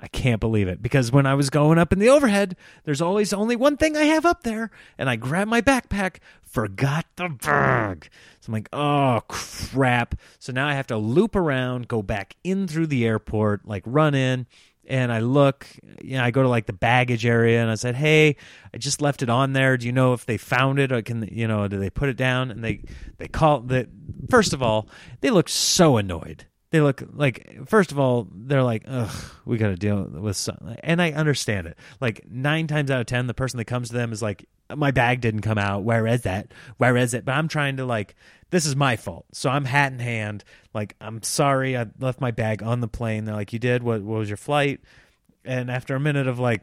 I 0.00 0.06
can't 0.06 0.40
believe 0.40 0.68
it 0.68 0.80
because 0.80 1.10
when 1.10 1.26
I 1.26 1.34
was 1.34 1.50
going 1.50 1.76
up 1.76 1.92
in 1.92 1.98
the 1.98 2.08
overhead, 2.08 2.56
there's 2.84 3.02
always 3.02 3.32
only 3.32 3.56
one 3.56 3.76
thing 3.76 3.96
I 3.96 4.04
have 4.04 4.24
up 4.24 4.44
there, 4.44 4.70
and 4.96 5.10
I 5.10 5.16
grabbed 5.16 5.50
my 5.50 5.60
backpack, 5.60 6.18
forgot 6.44 7.06
the 7.16 7.28
bag. 7.30 8.08
So 8.40 8.50
I'm 8.50 8.52
like, 8.52 8.68
oh 8.72 9.22
crap! 9.26 10.14
So 10.38 10.52
now 10.52 10.68
I 10.68 10.74
have 10.74 10.86
to 10.88 10.96
loop 10.96 11.34
around, 11.34 11.88
go 11.88 12.00
back 12.00 12.36
in 12.44 12.68
through 12.68 12.86
the 12.86 13.04
airport, 13.04 13.66
like 13.66 13.82
run 13.86 14.14
in, 14.14 14.46
and 14.88 15.12
I 15.12 15.20
look, 15.20 15.66
you 16.02 16.16
know, 16.16 16.24
I 16.24 16.30
go 16.30 16.42
to 16.42 16.48
like 16.48 16.66
the 16.66 16.72
baggage 16.72 17.26
area 17.26 17.60
and 17.60 17.70
I 17.70 17.74
said, 17.74 17.94
"Hey, 17.94 18.36
I 18.72 18.78
just 18.78 19.02
left 19.02 19.22
it 19.22 19.28
on 19.28 19.52
there. 19.52 19.76
Do 19.76 19.86
you 19.86 19.92
know 19.92 20.14
if 20.14 20.24
they 20.26 20.38
found 20.38 20.78
it 20.78 20.90
or 20.90 21.02
can 21.02 21.28
you 21.30 21.46
know, 21.46 21.68
do 21.68 21.78
they 21.78 21.90
put 21.90 22.08
it 22.08 22.16
down?" 22.16 22.50
And 22.50 22.64
they 22.64 22.82
they 23.18 23.28
call 23.28 23.60
the 23.60 23.88
first 24.30 24.52
of 24.52 24.62
all, 24.62 24.88
they 25.20 25.30
look 25.30 25.48
so 25.48 25.98
annoyed. 25.98 26.46
They 26.70 26.80
look 26.80 27.02
like 27.12 27.66
first 27.66 27.92
of 27.92 27.98
all, 27.98 28.28
they're 28.32 28.62
like, 28.62 28.84
"Ugh, 28.88 29.30
we 29.44 29.58
got 29.58 29.68
to 29.68 29.76
deal 29.76 30.04
with 30.04 30.36
something." 30.36 30.76
And 30.82 31.00
I 31.00 31.12
understand 31.12 31.66
it. 31.66 31.78
Like 32.00 32.26
9 32.30 32.66
times 32.66 32.90
out 32.90 33.00
of 33.00 33.06
10, 33.06 33.26
the 33.26 33.34
person 33.34 33.58
that 33.58 33.66
comes 33.66 33.88
to 33.88 33.94
them 33.94 34.12
is 34.12 34.22
like, 34.22 34.46
"My 34.74 34.90
bag 34.90 35.20
didn't 35.20 35.42
come 35.42 35.58
out. 35.58 35.84
Where 35.84 36.06
is 36.06 36.22
that? 36.22 36.52
Where 36.78 36.96
is 36.96 37.14
it?" 37.14 37.24
But 37.24 37.32
I'm 37.32 37.48
trying 37.48 37.76
to 37.76 37.84
like 37.84 38.16
this 38.50 38.66
is 38.66 38.74
my 38.76 38.96
fault. 38.96 39.26
So 39.32 39.50
I'm 39.50 39.64
hat 39.64 39.92
in 39.92 39.98
hand. 39.98 40.44
Like, 40.72 40.96
I'm 41.00 41.22
sorry, 41.22 41.76
I 41.76 41.86
left 41.98 42.20
my 42.20 42.30
bag 42.30 42.62
on 42.62 42.80
the 42.80 42.88
plane. 42.88 43.24
They're 43.24 43.34
like, 43.34 43.52
you 43.52 43.58
did? 43.58 43.82
What, 43.82 44.02
what 44.02 44.18
was 44.18 44.30
your 44.30 44.36
flight? 44.36 44.80
And 45.44 45.70
after 45.70 45.94
a 45.94 46.00
minute 46.00 46.26
of 46.26 46.38
like, 46.38 46.62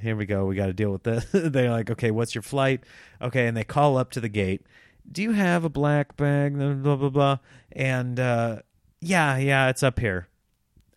here 0.00 0.16
we 0.16 0.26
go, 0.26 0.46
we 0.46 0.54
got 0.54 0.66
to 0.66 0.72
deal 0.72 0.90
with 0.90 1.02
this. 1.02 1.26
They're 1.32 1.70
like, 1.70 1.90
okay, 1.90 2.10
what's 2.10 2.34
your 2.34 2.42
flight? 2.42 2.84
Okay, 3.20 3.46
and 3.46 3.56
they 3.56 3.64
call 3.64 3.98
up 3.98 4.10
to 4.12 4.20
the 4.20 4.28
gate. 4.28 4.62
Do 5.10 5.22
you 5.22 5.32
have 5.32 5.64
a 5.64 5.68
black 5.68 6.16
bag? 6.16 6.56
Blah 6.56 6.96
blah 6.96 7.08
blah. 7.08 7.38
And 7.72 8.20
uh, 8.20 8.60
yeah, 9.00 9.36
yeah, 9.38 9.68
it's 9.68 9.82
up 9.82 9.98
here. 9.98 10.28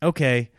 Okay, 0.04 0.52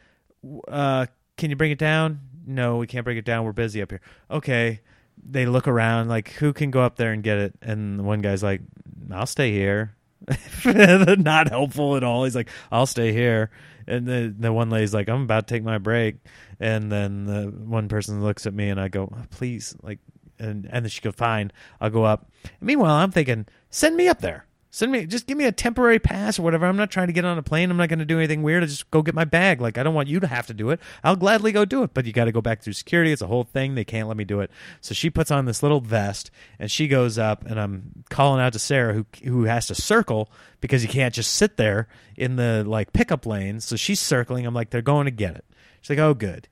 uh, 0.69 1.07
can 1.37 1.51
you 1.51 1.57
bring 1.57 1.71
it 1.71 1.79
down? 1.79 2.21
No, 2.47 2.77
we 2.77 2.87
can't 2.87 3.05
bring 3.05 3.17
it 3.17 3.25
down. 3.25 3.45
We're 3.45 3.53
busy 3.53 3.81
up 3.83 3.91
here. 3.91 4.01
Okay. 4.31 4.81
They 5.25 5.47
look 5.47 5.69
around 5.69 6.09
like 6.09 6.31
who 6.31 6.53
can 6.53 6.71
go 6.71 6.81
up 6.81 6.97
there 6.97 7.13
and 7.13 7.23
get 7.23 7.39
it, 7.39 7.55
and 7.63 8.05
one 8.05 8.21
guy's 8.21 8.43
like, 8.43 8.63
I'll 9.11 9.27
stay 9.27 9.53
here. 9.53 9.95
Not 10.65 11.49
helpful 11.49 11.97
at 11.97 12.05
all. 12.05 12.25
He's 12.25 12.37
like, 12.37 12.49
I'll 12.71 12.87
stay 12.87 13.13
here. 13.13 13.51
And 13.87 14.07
the 14.07 14.35
the 14.39 14.53
one 14.53 14.71
lady's 14.71 14.95
like, 14.95 15.09
I'm 15.09 15.23
about 15.23 15.49
to 15.49 15.55
take 15.55 15.65
my 15.65 15.79
break. 15.79 16.17
And 16.61 16.93
then 16.93 17.25
the 17.25 17.47
one 17.47 17.89
person 17.89 18.23
looks 18.23 18.47
at 18.47 18.55
me 18.55 18.69
and 18.69 18.81
I 18.81 18.89
go, 18.89 19.13
please, 19.31 19.75
like, 19.83 19.99
and 20.39 20.67
and 20.71 20.85
then 20.85 20.91
she 20.91 21.01
goes, 21.01 21.15
fine, 21.17 21.51
I'll 21.81 21.91
go 21.91 22.05
up. 22.05 22.31
And 22.45 22.67
meanwhile, 22.67 22.95
I'm 22.95 23.11
thinking, 23.11 23.47
send 23.71 23.97
me 23.97 24.09
up 24.09 24.21
there. 24.21 24.47
Send 24.75 24.91
me, 24.91 25.05
just 25.05 25.27
give 25.27 25.37
me 25.37 25.45
a 25.45 25.53
temporary 25.53 25.99
pass 25.99 26.39
or 26.39 26.43
whatever. 26.43 26.65
I'm 26.65 26.79
not 26.79 26.91
trying 26.91 27.09
to 27.09 27.13
get 27.13 27.27
on 27.27 27.37
a 27.37 27.43
plane. 27.43 27.71
I'm 27.71 27.77
not 27.77 27.91
going 27.91 27.99
to 27.99 28.07
do 28.07 28.17
anything 28.17 28.43
weird. 28.43 28.63
I 28.63 28.67
just 28.67 28.91
go 28.91 29.03
get 29.03 29.15
my 29.15 29.27
bag. 29.27 29.61
Like 29.61 29.77
I 29.77 29.83
don't 29.83 29.93
want 29.93 30.09
you 30.09 30.19
to 30.19 30.27
have 30.27 30.47
to 30.47 30.55
do 30.55 30.71
it. 30.71 30.81
I'll 31.05 31.15
gladly 31.15 31.53
go 31.53 31.67
do 31.67 31.83
it, 31.83 31.93
but 31.93 32.07
you 32.07 32.13
got 32.15 32.25
to 32.25 32.33
go 32.33 32.41
back 32.41 32.63
through 32.63 32.73
security. 32.73 33.13
It's 33.13 33.21
a 33.21 33.27
whole 33.27 33.45
thing. 33.45 33.75
They 33.75 33.85
can't 33.85 34.09
let 34.09 34.17
me 34.17 34.25
do 34.25 34.41
it. 34.41 34.51
So 34.81 34.95
she 34.95 35.11
puts 35.11 35.31
on 35.31 35.45
this 35.45 35.63
little 35.63 35.83
vest 35.83 36.31
and 36.59 36.71
she 36.71 36.89
goes 36.89 37.19
up, 37.19 37.45
and 37.45 37.61
I'm 37.61 38.05
calling 38.09 38.41
out 38.41 38.55
to 38.55 38.59
Sarah 38.59 38.95
who 38.95 39.05
who 39.23 39.45
has 39.45 39.67
to 39.67 39.75
circle 39.75 40.31
because 40.63 40.83
you 40.83 40.89
can't 40.89 41.13
just 41.13 41.35
sit 41.35 41.59
there 41.59 41.87
in 42.17 42.37
the 42.37 42.65
like 42.67 42.95
pickup 42.95 43.27
lane. 43.27 43.61
So 43.61 43.77
she's 43.77 44.01
circling. 44.01 44.47
I'm 44.47 44.55
like, 44.55 44.71
they're 44.71 44.81
going 44.81 45.05
to 45.05 45.11
get 45.11 45.37
it. 45.37 45.45
She's 45.83 45.91
like, 45.91 45.99
oh 45.99 46.15
good. 46.15 46.49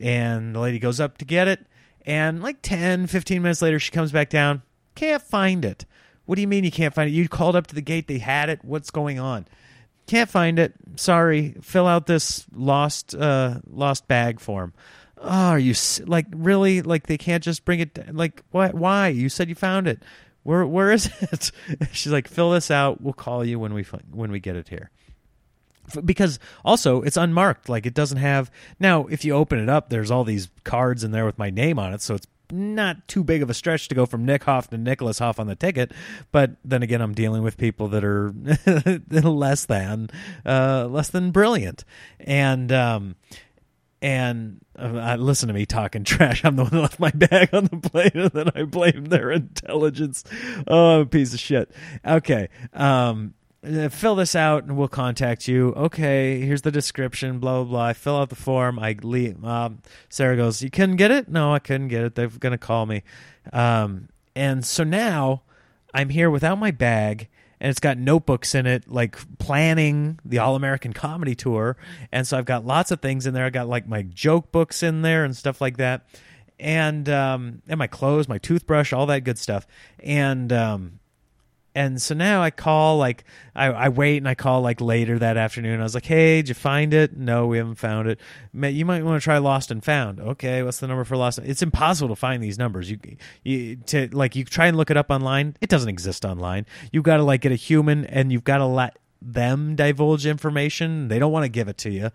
And 0.00 0.56
the 0.56 0.60
lady 0.60 0.80
goes 0.80 0.98
up 0.98 1.18
to 1.18 1.24
get 1.24 1.46
it, 1.46 1.64
and 2.04 2.42
like 2.42 2.62
10, 2.62 3.06
15 3.06 3.42
minutes 3.42 3.62
later, 3.62 3.78
she 3.78 3.92
comes 3.92 4.10
back 4.10 4.28
down. 4.28 4.62
Can't 4.96 5.22
find 5.22 5.64
it. 5.64 5.86
What 6.30 6.36
do 6.36 6.42
you 6.42 6.46
mean 6.46 6.62
you 6.62 6.70
can't 6.70 6.94
find 6.94 7.10
it? 7.10 7.12
You 7.12 7.28
called 7.28 7.56
up 7.56 7.66
to 7.66 7.74
the 7.74 7.80
gate, 7.80 8.06
they 8.06 8.18
had 8.18 8.50
it. 8.50 8.60
What's 8.62 8.92
going 8.92 9.18
on? 9.18 9.48
Can't 10.06 10.30
find 10.30 10.60
it. 10.60 10.74
Sorry. 10.94 11.56
Fill 11.60 11.88
out 11.88 12.06
this 12.06 12.46
lost 12.54 13.16
uh 13.16 13.58
lost 13.68 14.06
bag 14.06 14.38
form. 14.38 14.72
Oh, 15.18 15.48
are 15.48 15.58
you 15.58 15.74
like 16.06 16.26
really 16.30 16.82
like 16.82 17.08
they 17.08 17.18
can't 17.18 17.42
just 17.42 17.64
bring 17.64 17.80
it 17.80 18.14
like 18.14 18.44
what 18.52 18.74
why? 18.74 19.08
You 19.08 19.28
said 19.28 19.48
you 19.48 19.56
found 19.56 19.88
it. 19.88 20.04
Where 20.44 20.64
where 20.64 20.92
is 20.92 21.10
it? 21.20 21.50
She's 21.90 22.12
like 22.12 22.28
fill 22.28 22.52
this 22.52 22.70
out. 22.70 23.00
We'll 23.00 23.12
call 23.12 23.44
you 23.44 23.58
when 23.58 23.74
we 23.74 23.82
when 24.12 24.30
we 24.30 24.38
get 24.38 24.54
it 24.54 24.68
here 24.68 24.92
because 26.04 26.38
also 26.64 27.02
it's 27.02 27.16
unmarked 27.16 27.68
like 27.68 27.86
it 27.86 27.94
doesn't 27.94 28.18
have 28.18 28.52
now 28.78 29.06
if 29.06 29.24
you 29.24 29.32
open 29.32 29.58
it 29.58 29.68
up 29.68 29.90
there's 29.90 30.12
all 30.12 30.22
these 30.22 30.48
cards 30.62 31.02
in 31.02 31.10
there 31.10 31.26
with 31.26 31.36
my 31.36 31.50
name 31.50 31.80
on 31.80 31.92
it 31.92 32.00
so 32.00 32.14
it's 32.14 32.28
not 32.52 33.08
too 33.08 33.24
big 33.24 33.42
of 33.42 33.50
a 33.50 33.54
stretch 33.54 33.88
to 33.88 33.94
go 33.94 34.06
from 34.06 34.24
Nick 34.24 34.44
Hoff 34.44 34.68
to 34.70 34.78
Nicholas 34.78 35.18
Hoff 35.18 35.38
on 35.38 35.46
the 35.46 35.56
ticket, 35.56 35.92
but 36.32 36.56
then 36.64 36.82
again, 36.82 37.00
I'm 37.00 37.14
dealing 37.14 37.42
with 37.42 37.56
people 37.56 37.88
that 37.88 38.04
are 38.04 38.32
less 39.10 39.66
than 39.66 40.10
uh, 40.44 40.86
less 40.90 41.08
than 41.08 41.30
brilliant, 41.30 41.84
and 42.18 42.72
um, 42.72 43.16
and 44.02 44.60
uh, 44.78 45.16
listen 45.18 45.48
to 45.48 45.54
me 45.54 45.66
talking 45.66 46.04
trash. 46.04 46.44
I'm 46.44 46.56
the 46.56 46.64
one 46.64 46.72
that 46.72 46.80
left 46.80 47.00
my 47.00 47.10
bag 47.10 47.50
on 47.52 47.64
the 47.64 47.76
plane, 47.76 48.12
and 48.14 48.30
then 48.30 48.50
I 48.54 48.64
blame 48.64 49.06
their 49.06 49.30
intelligence. 49.30 50.24
Oh, 50.66 51.04
piece 51.04 51.34
of 51.34 51.40
shit. 51.40 51.70
Okay. 52.04 52.48
Um, 52.72 53.34
fill 53.62 54.14
this 54.14 54.34
out 54.34 54.64
and 54.64 54.76
we'll 54.76 54.88
contact 54.88 55.46
you. 55.48 55.74
Okay, 55.74 56.40
here's 56.40 56.62
the 56.62 56.70
description, 56.70 57.38
blah, 57.38 57.62
blah, 57.62 57.70
blah. 57.70 57.86
I 57.86 57.92
fill 57.92 58.16
out 58.16 58.30
the 58.30 58.36
form. 58.36 58.78
I 58.78 58.96
leave. 59.02 59.44
Um, 59.44 59.82
Sarah 60.08 60.36
goes, 60.36 60.62
You 60.62 60.70
couldn't 60.70 60.96
get 60.96 61.10
it? 61.10 61.28
No, 61.28 61.52
I 61.52 61.58
couldn't 61.58 61.88
get 61.88 62.02
it. 62.02 62.14
They're 62.14 62.28
going 62.28 62.52
to 62.52 62.58
call 62.58 62.86
me. 62.86 63.02
Um, 63.52 64.08
and 64.34 64.64
so 64.64 64.84
now 64.84 65.42
I'm 65.92 66.08
here 66.08 66.30
without 66.30 66.58
my 66.58 66.70
bag 66.70 67.28
and 67.60 67.68
it's 67.68 67.80
got 67.80 67.98
notebooks 67.98 68.54
in 68.54 68.66
it, 68.66 68.90
like 68.90 69.18
planning 69.38 70.18
the 70.24 70.38
All 70.38 70.56
American 70.56 70.94
Comedy 70.94 71.34
Tour. 71.34 71.76
And 72.10 72.26
so 72.26 72.38
I've 72.38 72.46
got 72.46 72.64
lots 72.64 72.90
of 72.90 73.00
things 73.00 73.26
in 73.26 73.34
there. 73.34 73.44
I 73.44 73.50
got 73.50 73.68
like 73.68 73.86
my 73.86 74.02
joke 74.02 74.50
books 74.50 74.82
in 74.82 75.02
there 75.02 75.24
and 75.24 75.36
stuff 75.36 75.60
like 75.60 75.76
that. 75.76 76.06
And 76.58 77.08
um, 77.08 77.62
and 77.68 77.78
my 77.78 77.86
clothes, 77.86 78.28
my 78.28 78.38
toothbrush, 78.38 78.92
all 78.92 79.06
that 79.06 79.24
good 79.24 79.38
stuff. 79.38 79.66
And 79.98 80.52
um, 80.52 80.99
and 81.74 82.00
so 82.02 82.14
now 82.14 82.42
I 82.42 82.50
call 82.50 82.98
like 82.98 83.24
I, 83.54 83.66
I 83.66 83.88
wait 83.88 84.18
and 84.18 84.28
I 84.28 84.34
call 84.34 84.60
like 84.60 84.80
later 84.80 85.18
that 85.18 85.36
afternoon. 85.36 85.80
I 85.80 85.82
was 85.82 85.94
like, 85.94 86.06
"Hey, 86.06 86.38
did 86.38 86.48
you 86.48 86.54
find 86.54 86.92
it? 86.92 87.16
No, 87.16 87.46
we 87.46 87.58
haven't 87.58 87.76
found 87.76 88.08
it. 88.08 88.20
You 88.52 88.84
might 88.84 89.04
want 89.04 89.20
to 89.20 89.24
try 89.24 89.38
Lost 89.38 89.70
and 89.70 89.82
Found. 89.84 90.20
Okay, 90.20 90.62
what's 90.62 90.80
the 90.80 90.88
number 90.88 91.04
for 91.04 91.16
Lost? 91.16 91.38
It's 91.38 91.62
impossible 91.62 92.08
to 92.08 92.16
find 92.16 92.42
these 92.42 92.58
numbers. 92.58 92.90
You, 92.90 92.98
you 93.44 93.76
to 93.86 94.08
like 94.12 94.34
you 94.34 94.44
try 94.44 94.66
and 94.66 94.76
look 94.76 94.90
it 94.90 94.96
up 94.96 95.10
online. 95.10 95.56
It 95.60 95.68
doesn't 95.68 95.88
exist 95.88 96.24
online. 96.24 96.66
You've 96.92 97.04
got 97.04 97.18
to 97.18 97.22
like 97.22 97.42
get 97.42 97.52
a 97.52 97.56
human, 97.56 98.04
and 98.06 98.32
you've 98.32 98.44
got 98.44 98.58
to 98.58 98.66
let 98.66 98.96
them 99.22 99.76
divulge 99.76 100.26
information. 100.26 101.08
They 101.08 101.18
don't 101.18 101.32
want 101.32 101.44
to 101.44 101.48
give 101.48 101.68
it 101.68 101.78
to 101.78 101.90
you. 101.90 102.10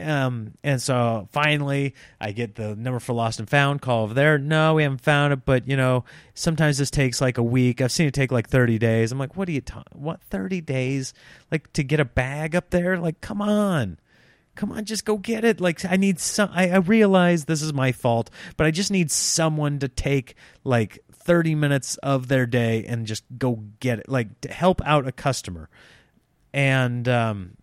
Um, 0.00 0.54
and 0.62 0.80
so 0.80 1.28
finally, 1.32 1.94
I 2.20 2.32
get 2.32 2.54
the 2.54 2.74
number 2.74 3.00
for 3.00 3.12
lost 3.12 3.38
and 3.38 3.48
found 3.48 3.82
call 3.82 4.04
over 4.04 4.14
there. 4.14 4.38
No, 4.38 4.74
we 4.74 4.82
haven't 4.82 5.00
found 5.00 5.32
it, 5.32 5.44
but 5.44 5.68
you 5.68 5.76
know, 5.76 6.04
sometimes 6.34 6.78
this 6.78 6.90
takes 6.90 7.20
like 7.20 7.38
a 7.38 7.42
week. 7.42 7.80
I've 7.80 7.92
seen 7.92 8.06
it 8.06 8.14
take 8.14 8.32
like 8.32 8.48
30 8.48 8.78
days. 8.78 9.12
I'm 9.12 9.18
like, 9.18 9.36
what 9.36 9.48
are 9.48 9.52
you 9.52 9.60
talking? 9.60 10.00
What 10.00 10.22
30 10.22 10.60
days? 10.62 11.14
Like 11.50 11.72
to 11.74 11.82
get 11.82 12.00
a 12.00 12.04
bag 12.04 12.54
up 12.54 12.70
there? 12.70 12.98
Like, 12.98 13.20
come 13.20 13.42
on. 13.42 13.98
Come 14.56 14.72
on, 14.72 14.84
just 14.86 15.04
go 15.04 15.18
get 15.18 15.44
it. 15.44 15.60
Like 15.60 15.84
I 15.84 15.96
need 15.96 16.18
some. 16.18 16.50
I, 16.52 16.70
I 16.70 16.78
realize 16.78 17.44
this 17.44 17.62
is 17.62 17.72
my 17.72 17.92
fault, 17.92 18.28
but 18.56 18.66
I 18.66 18.72
just 18.72 18.90
need 18.90 19.08
someone 19.08 19.78
to 19.78 19.86
take 19.86 20.34
like 20.64 20.98
30 21.12 21.54
minutes 21.54 21.96
of 21.98 22.26
their 22.26 22.44
day 22.44 22.84
and 22.84 23.06
just 23.06 23.22
go 23.38 23.62
get 23.78 24.00
it. 24.00 24.08
Like 24.08 24.40
to 24.40 24.52
help 24.52 24.80
out 24.84 25.06
a 25.06 25.12
customer 25.12 25.68
and 26.52 27.08
um, 27.08 27.56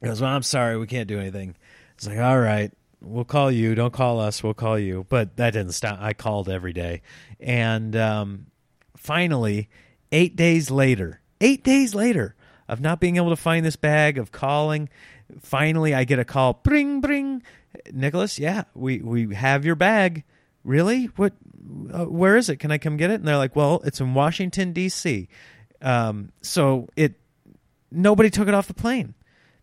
he 0.00 0.06
goes, 0.06 0.20
"Well, 0.20 0.30
I'm 0.30 0.42
sorry, 0.42 0.78
we 0.78 0.86
can't 0.86 1.08
do 1.08 1.18
anything." 1.18 1.56
It's 1.96 2.06
like, 2.06 2.18
"All 2.18 2.38
right, 2.38 2.72
we'll 3.00 3.24
call 3.24 3.50
you. 3.50 3.74
Don't 3.74 3.92
call 3.92 4.20
us. 4.20 4.42
We'll 4.42 4.54
call 4.54 4.78
you." 4.78 5.06
But 5.08 5.36
that 5.36 5.52
didn't 5.52 5.72
stop. 5.72 5.98
I 6.00 6.12
called 6.12 6.48
every 6.48 6.72
day, 6.72 7.02
and 7.40 7.94
um, 7.96 8.46
finally, 8.96 9.68
eight 10.12 10.36
days 10.36 10.70
later, 10.70 11.20
eight 11.40 11.64
days 11.64 11.94
later 11.94 12.34
of 12.68 12.80
not 12.80 13.00
being 13.00 13.16
able 13.16 13.30
to 13.30 13.36
find 13.36 13.64
this 13.64 13.76
bag, 13.76 14.18
of 14.18 14.32
calling, 14.32 14.88
finally, 15.40 15.94
I 15.94 16.04
get 16.04 16.18
a 16.18 16.24
call. 16.24 16.54
Bring, 16.62 17.00
bring, 17.00 17.42
Nicholas. 17.92 18.38
Yeah, 18.38 18.64
we 18.74 18.98
we 18.98 19.34
have 19.34 19.64
your 19.64 19.74
bag. 19.74 20.24
Really? 20.62 21.06
What? 21.16 21.34
Uh, 21.92 22.04
where 22.04 22.36
is 22.36 22.48
it? 22.48 22.56
Can 22.56 22.70
I 22.70 22.78
come 22.78 22.96
get 22.96 23.10
it? 23.10 23.14
And 23.14 23.26
they're 23.26 23.36
like, 23.36 23.56
"Well, 23.56 23.80
it's 23.84 24.00
in 24.00 24.14
Washington 24.14 24.72
D.C." 24.72 25.28
Um, 25.82 26.32
so 26.40 26.88
it 26.96 27.14
nobody 27.94 28.30
took 28.30 28.48
it 28.48 28.54
off 28.54 28.66
the 28.66 28.74
plane. 28.74 29.14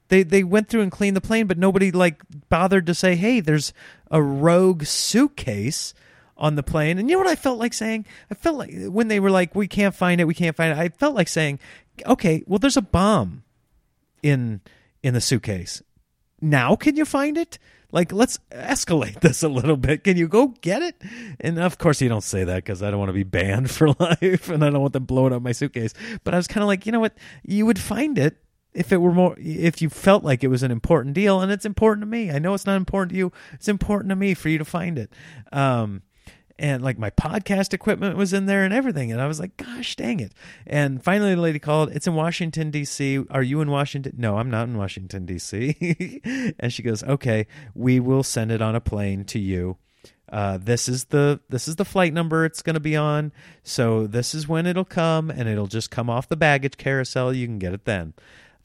They 0.08 0.24
they 0.24 0.44
went 0.44 0.70
through 0.70 0.82
and 0.82 0.92
cleaned 0.92 1.16
the 1.16 1.22
plane, 1.22 1.48
but 1.48 1.58
nobody 1.58 1.92
like 1.92 2.22
bothered 2.50 2.86
to 2.88 2.94
say, 2.94 3.16
"Hey, 3.16 3.40
there's 3.40 3.74
a 4.10 4.22
rogue 4.22 4.84
suitcase." 4.84 5.94
on 6.38 6.56
the 6.56 6.64
plane. 6.64 6.98
And 6.98 7.08
you 7.08 7.16
know 7.16 7.20
what 7.24 7.30
I 7.30 7.36
felt 7.36 7.60
like 7.60 7.72
saying? 7.72 8.04
I 8.32 8.34
felt 8.34 8.58
like 8.58 8.74
when 8.88 9.10
they 9.10 9.20
were 9.20 9.30
like, 9.30 9.54
"We 9.54 9.68
can't 9.68 9.94
find 9.94 10.20
it, 10.20 10.26
we 10.26 10.34
can't 10.34 10.56
find 10.56 10.72
it." 10.72 10.82
I 10.82 10.90
felt 10.90 11.14
like 11.14 11.28
saying, 11.28 11.60
"Okay, 12.04 12.44
well, 12.48 12.58
there's 12.58 12.78
a 12.78 12.82
bomb 12.82 13.44
in 14.24 14.62
in 15.04 15.14
the 15.14 15.22
suitcase. 15.22 15.82
Now, 16.42 16.76
can 16.76 16.98
you 16.98 17.06
find 17.06 17.38
it? 17.38 17.60
Like, 17.92 18.12
let's 18.12 18.40
escalate 18.52 19.22
this 19.22 19.44
a 19.44 19.50
little 19.50 19.78
bit. 19.78 20.04
Can 20.04 20.18
you 20.18 20.28
go 20.28 20.48
get 20.62 20.82
it?" 20.82 21.02
And 21.40 21.60
of 21.60 21.78
course, 21.78 22.02
you 22.02 22.10
don't 22.10 22.24
say 22.24 22.44
that 22.44 22.58
because 22.58 22.82
I 22.82 22.92
don't 22.92 23.00
want 23.00 23.10
to 23.10 23.14
be 23.14 23.24
banned 23.24 23.72
for 23.78 23.90
life, 24.00 24.50
and 24.50 24.64
I 24.64 24.70
don't 24.70 24.82
want 24.82 24.94
them 24.94 25.06
blowing 25.06 25.34
up 25.34 25.42
my 25.42 25.52
suitcase. 25.52 25.94
But 26.24 26.34
I 26.34 26.38
was 26.38 26.48
kind 26.48 26.64
of 26.64 26.68
like, 26.68 26.86
you 26.86 26.92
know 26.92 27.00
what? 27.00 27.18
You 27.44 27.66
would 27.66 27.80
find 27.80 28.18
it 28.18 28.38
if 28.74 28.92
it 28.92 28.98
were 28.98 29.12
more 29.12 29.36
if 29.38 29.82
you 29.82 29.90
felt 29.90 30.24
like 30.24 30.44
it 30.44 30.48
was 30.48 30.64
an 30.64 30.72
important 30.72 31.14
deal 31.14 31.42
and 31.42 31.52
it's 31.52 31.66
important 31.66 32.02
to 32.02 32.06
me 32.06 32.32
i 32.32 32.40
know 32.40 32.54
it's 32.54 32.66
not 32.66 32.78
important 32.78 33.12
to 33.12 33.18
you 33.18 33.32
it's 33.52 33.68
important 33.68 34.10
to 34.10 34.16
me 34.16 34.34
for 34.34 34.48
you 34.50 34.58
to 34.58 34.64
find 34.66 34.98
it 34.98 35.12
um 35.52 36.02
and 36.62 36.84
like 36.84 36.98
my 36.98 37.10
podcast 37.10 37.74
equipment 37.74 38.16
was 38.16 38.32
in 38.32 38.46
there 38.46 38.64
and 38.64 38.74
everything 38.74 39.12
and 39.12 39.20
i 39.20 39.28
was 39.28 39.40
like 39.40 39.58
gosh 39.58 39.96
dang 39.96 40.20
it. 40.20 40.34
And 40.66 41.04
finally 41.04 41.36
the 41.36 41.42
lady 41.42 41.60
called 41.60 41.92
it's 41.92 42.08
in 42.08 42.16
washington 42.16 42.72
d.c 42.72 43.26
are 43.30 43.44
you 43.44 43.60
in 43.60 43.70
washington? 43.70 44.14
No 44.18 44.38
i'm 44.38 44.50
not 44.50 44.68
in 44.68 44.78
washington 44.78 45.26
d.c 45.26 46.22
and 46.60 46.72
she 46.72 46.84
goes 46.84 47.04
okay 47.04 47.48
we 47.74 48.00
will 48.00 48.24
send 48.24 48.52
it 48.52 48.62
on 48.62 48.76
a 48.76 48.82
plane 48.82 49.26
to 49.26 49.40
you. 49.40 49.78
Uh, 50.30 50.58
this 50.58 50.88
is 50.88 51.06
the 51.06 51.42
this 51.50 51.68
is 51.68 51.76
the 51.76 51.84
flight 51.84 52.14
number 52.14 52.46
it's 52.46 52.62
going 52.62 52.76
to 52.76 52.80
be 52.80 52.96
on. 52.96 53.34
So 53.64 54.08
this 54.08 54.34
is 54.34 54.48
when 54.48 54.66
it'll 54.66 54.86
come 54.86 55.30
and 55.30 55.50
it'll 55.50 55.68
just 55.68 55.92
come 55.92 56.10
off 56.10 56.30
the 56.30 56.38
baggage 56.38 56.78
carousel. 56.78 57.34
You 57.34 57.48
can 57.48 57.60
get 57.60 57.74
it 57.74 57.84
then. 57.86 58.14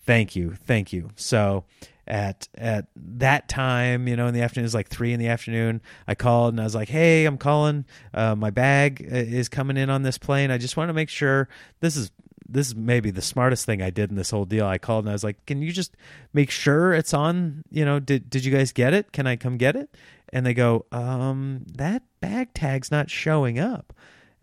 Thank 0.04 0.36
you, 0.36 0.54
thank 0.54 0.92
you. 0.92 1.10
So 1.16 1.64
at 2.06 2.48
at 2.56 2.86
that 2.94 3.48
time, 3.48 4.06
you 4.08 4.16
know, 4.16 4.26
in 4.26 4.34
the 4.34 4.42
afternoon, 4.42 4.64
it 4.64 4.66
was 4.66 4.74
like 4.74 4.88
three 4.88 5.12
in 5.12 5.20
the 5.20 5.28
afternoon. 5.28 5.80
I 6.06 6.14
called 6.14 6.54
and 6.54 6.60
I 6.60 6.64
was 6.64 6.74
like, 6.74 6.88
"Hey, 6.88 7.24
I'm 7.24 7.38
calling. 7.38 7.84
Uh, 8.14 8.34
my 8.34 8.50
bag 8.50 9.08
uh, 9.10 9.16
is 9.16 9.48
coming 9.48 9.76
in 9.76 9.90
on 9.90 10.02
this 10.02 10.18
plane. 10.18 10.50
I 10.50 10.58
just 10.58 10.76
want 10.76 10.88
to 10.88 10.94
make 10.94 11.08
sure 11.08 11.48
this 11.80 11.96
is 11.96 12.10
this 12.48 12.68
is 12.68 12.76
maybe 12.76 13.10
the 13.10 13.22
smartest 13.22 13.66
thing 13.66 13.82
I 13.82 13.90
did 13.90 14.10
in 14.10 14.16
this 14.16 14.30
whole 14.30 14.44
deal. 14.44 14.66
I 14.66 14.78
called 14.78 15.04
and 15.04 15.10
I 15.10 15.14
was 15.14 15.24
like, 15.24 15.44
"Can 15.46 15.62
you 15.62 15.72
just 15.72 15.96
make 16.32 16.50
sure 16.50 16.92
it's 16.94 17.14
on? 17.14 17.62
You 17.70 17.84
know, 17.84 17.98
did 17.98 18.30
did 18.30 18.44
you 18.44 18.52
guys 18.52 18.72
get 18.72 18.94
it? 18.94 19.12
Can 19.12 19.26
I 19.26 19.36
come 19.36 19.56
get 19.56 19.76
it?" 19.76 19.96
And 20.32 20.46
they 20.46 20.54
go, 20.54 20.86
"Um, 20.92 21.64
that 21.74 22.02
bag 22.20 22.54
tag's 22.54 22.90
not 22.90 23.10
showing 23.10 23.58
up." 23.58 23.92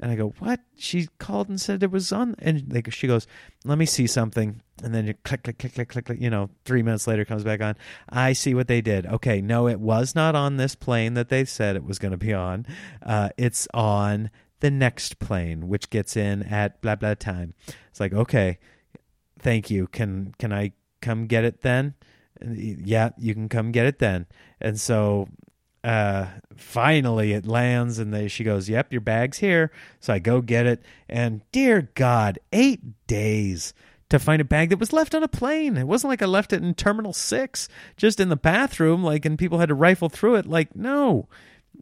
And 0.04 0.12
I 0.12 0.16
go, 0.16 0.34
"What?" 0.40 0.60
She 0.76 1.08
called 1.18 1.48
and 1.48 1.62
said 1.62 1.82
it 1.82 1.90
was 1.90 2.12
on, 2.12 2.36
and 2.40 2.70
they, 2.70 2.84
she 2.90 3.08
goes, 3.08 3.26
"Let 3.64 3.78
me 3.78 3.86
see 3.86 4.06
something." 4.06 4.62
And 4.84 4.94
then 4.94 5.08
you 5.08 5.14
click, 5.24 5.44
click, 5.44 5.58
click, 5.58 5.76
click, 5.76 5.88
click, 5.88 6.06
click. 6.06 6.20
You 6.20 6.30
know, 6.30 6.50
three 6.66 6.84
minutes 6.84 7.08
later 7.08 7.24
comes 7.24 7.46
back 7.46 7.62
on. 7.62 7.76
I 8.10 8.34
see 8.34 8.54
what 8.54 8.68
they 8.68 8.82
did. 8.82 9.06
Okay, 9.06 9.40
no, 9.40 9.66
it 9.70 9.80
was 9.80 10.14
not 10.14 10.36
on 10.36 10.58
this 10.58 10.76
plane 10.76 11.14
that 11.14 11.30
they 11.30 11.46
said 11.46 11.78
it 11.78 11.86
was 11.86 12.00
going 12.00 12.12
to 12.12 12.18
be 12.18 12.34
on. 12.34 12.66
Uh, 13.02 13.30
it's 13.38 13.66
on 13.74 14.30
the 14.60 14.70
next 14.70 15.20
plane, 15.20 15.70
which 15.70 15.90
gets 15.90 16.18
in 16.18 16.44
at 16.44 16.82
blah 16.82 16.96
blah 16.96 17.14
time. 17.14 17.54
It's 17.90 18.02
like, 18.02 18.12
okay, 18.12 18.60
thank 19.40 19.70
you. 19.70 19.88
Can 19.88 20.36
can 20.38 20.52
I 20.52 20.74
come 21.02 21.28
get 21.28 21.46
it 21.46 21.62
then? 21.62 21.94
Yeah, 22.46 23.12
you 23.18 23.34
can 23.34 23.48
come 23.48 23.72
get 23.72 23.86
it 23.86 24.00
then. 24.00 24.26
And 24.60 24.78
so 24.78 25.30
uh, 25.84 26.28
finally 26.56 27.34
it 27.34 27.46
lands 27.46 28.00
and 28.00 28.14
they 28.14 28.28
she 28.28 28.44
goes 28.44 28.70
yep 28.70 28.92
your 28.92 29.02
bag's 29.02 29.40
here. 29.40 29.72
So 30.00 30.14
i 30.14 30.20
go 30.20 30.42
get 30.42 30.66
it. 30.66 30.82
And 31.10 31.42
dear 31.52 31.90
god 31.96 32.40
eight 32.52 32.82
days 33.08 33.74
to 34.10 34.20
find 34.20 34.42
a 34.42 34.46
bag 34.46 34.70
that 34.70 34.80
was 34.80 34.94
left 34.94 35.16
on 35.16 35.24
a 35.24 35.28
plane. 35.28 35.78
It 35.78 35.88
wasn't 35.88 36.10
like 36.10 36.22
i 36.22 36.26
left 36.26 36.54
it 36.54 36.64
in 36.64 36.74
terminal 36.74 37.14
6 37.14 37.70
just 37.98 38.20
in 38.20 38.30
the 38.30 38.36
bathroom 38.36 39.04
like 39.04 39.26
and 39.26 39.38
people 39.38 39.60
had 39.60 39.70
to 39.70 39.76
rifle 39.76 40.10
through 40.10 40.36
it. 40.36 40.46
Like 40.46 40.76
no 40.76 41.28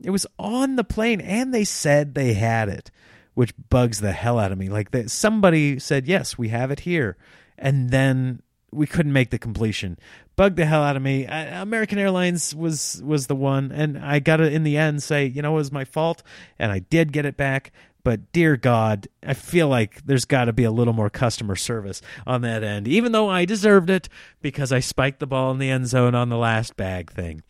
it 0.03 0.09
was 0.09 0.25
on 0.39 0.77
the 0.77 0.83
plane 0.83 1.21
and 1.21 1.53
they 1.53 1.63
said 1.63 2.15
they 2.15 2.33
had 2.33 2.69
it 2.69 2.89
which 3.33 3.53
bugs 3.69 4.01
the 4.01 4.11
hell 4.11 4.39
out 4.39 4.51
of 4.51 4.57
me. 4.57 4.67
Like 4.69 4.91
that 4.91 5.11
somebody 5.11 5.77
said 5.79 6.07
yes 6.07 6.37
we 6.37 6.49
have 6.49 6.71
it 6.71 6.81
here. 6.81 7.17
And 7.57 7.91
then 7.91 8.41
we 8.71 8.87
couldn't 8.87 9.13
make 9.13 9.29
the 9.29 9.39
completion. 9.39 9.97
Bugged 10.35 10.55
the 10.55 10.65
hell 10.65 10.81
out 10.81 10.95
of 10.95 11.01
me. 11.01 11.27
I, 11.27 11.61
American 11.61 11.99
Airlines 11.99 12.55
was 12.55 13.01
was 13.05 13.27
the 13.27 13.35
one, 13.35 13.71
and 13.71 13.97
I 13.97 14.19
got 14.19 14.37
to 14.37 14.49
in 14.49 14.63
the 14.63 14.77
end 14.77 15.03
say, 15.03 15.25
you 15.25 15.41
know, 15.41 15.53
it 15.53 15.57
was 15.57 15.71
my 15.71 15.85
fault, 15.85 16.23
and 16.57 16.71
I 16.71 16.79
did 16.79 17.11
get 17.11 17.25
it 17.25 17.37
back. 17.37 17.71
But 18.03 18.31
dear 18.31 18.57
God, 18.57 19.07
I 19.25 19.35
feel 19.35 19.67
like 19.67 20.03
there's 20.05 20.25
got 20.25 20.45
to 20.45 20.53
be 20.53 20.63
a 20.63 20.71
little 20.71 20.93
more 20.93 21.09
customer 21.09 21.55
service 21.55 22.01
on 22.25 22.41
that 22.41 22.63
end, 22.63 22.87
even 22.87 23.11
though 23.11 23.29
I 23.29 23.45
deserved 23.45 23.89
it 23.89 24.09
because 24.41 24.71
I 24.71 24.79
spiked 24.79 25.19
the 25.19 25.27
ball 25.27 25.51
in 25.51 25.59
the 25.59 25.69
end 25.69 25.87
zone 25.87 26.15
on 26.15 26.29
the 26.29 26.37
last 26.37 26.75
bag 26.75 27.11
thing. 27.11 27.43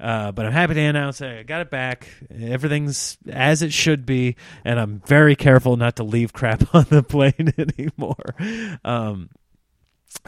Uh, 0.00 0.32
but 0.32 0.46
I'm 0.46 0.52
happy 0.52 0.74
to 0.74 0.80
announce 0.80 1.20
I 1.20 1.42
got 1.42 1.60
it 1.60 1.70
back. 1.70 2.08
Everything's 2.30 3.18
as 3.28 3.62
it 3.62 3.72
should 3.72 4.06
be, 4.06 4.36
and 4.64 4.78
I'm 4.78 5.02
very 5.06 5.36
careful 5.36 5.76
not 5.76 5.96
to 5.96 6.04
leave 6.04 6.32
crap 6.32 6.74
on 6.74 6.86
the 6.88 7.02
plane 7.02 7.52
anymore. 7.58 8.34
Um, 8.84 9.28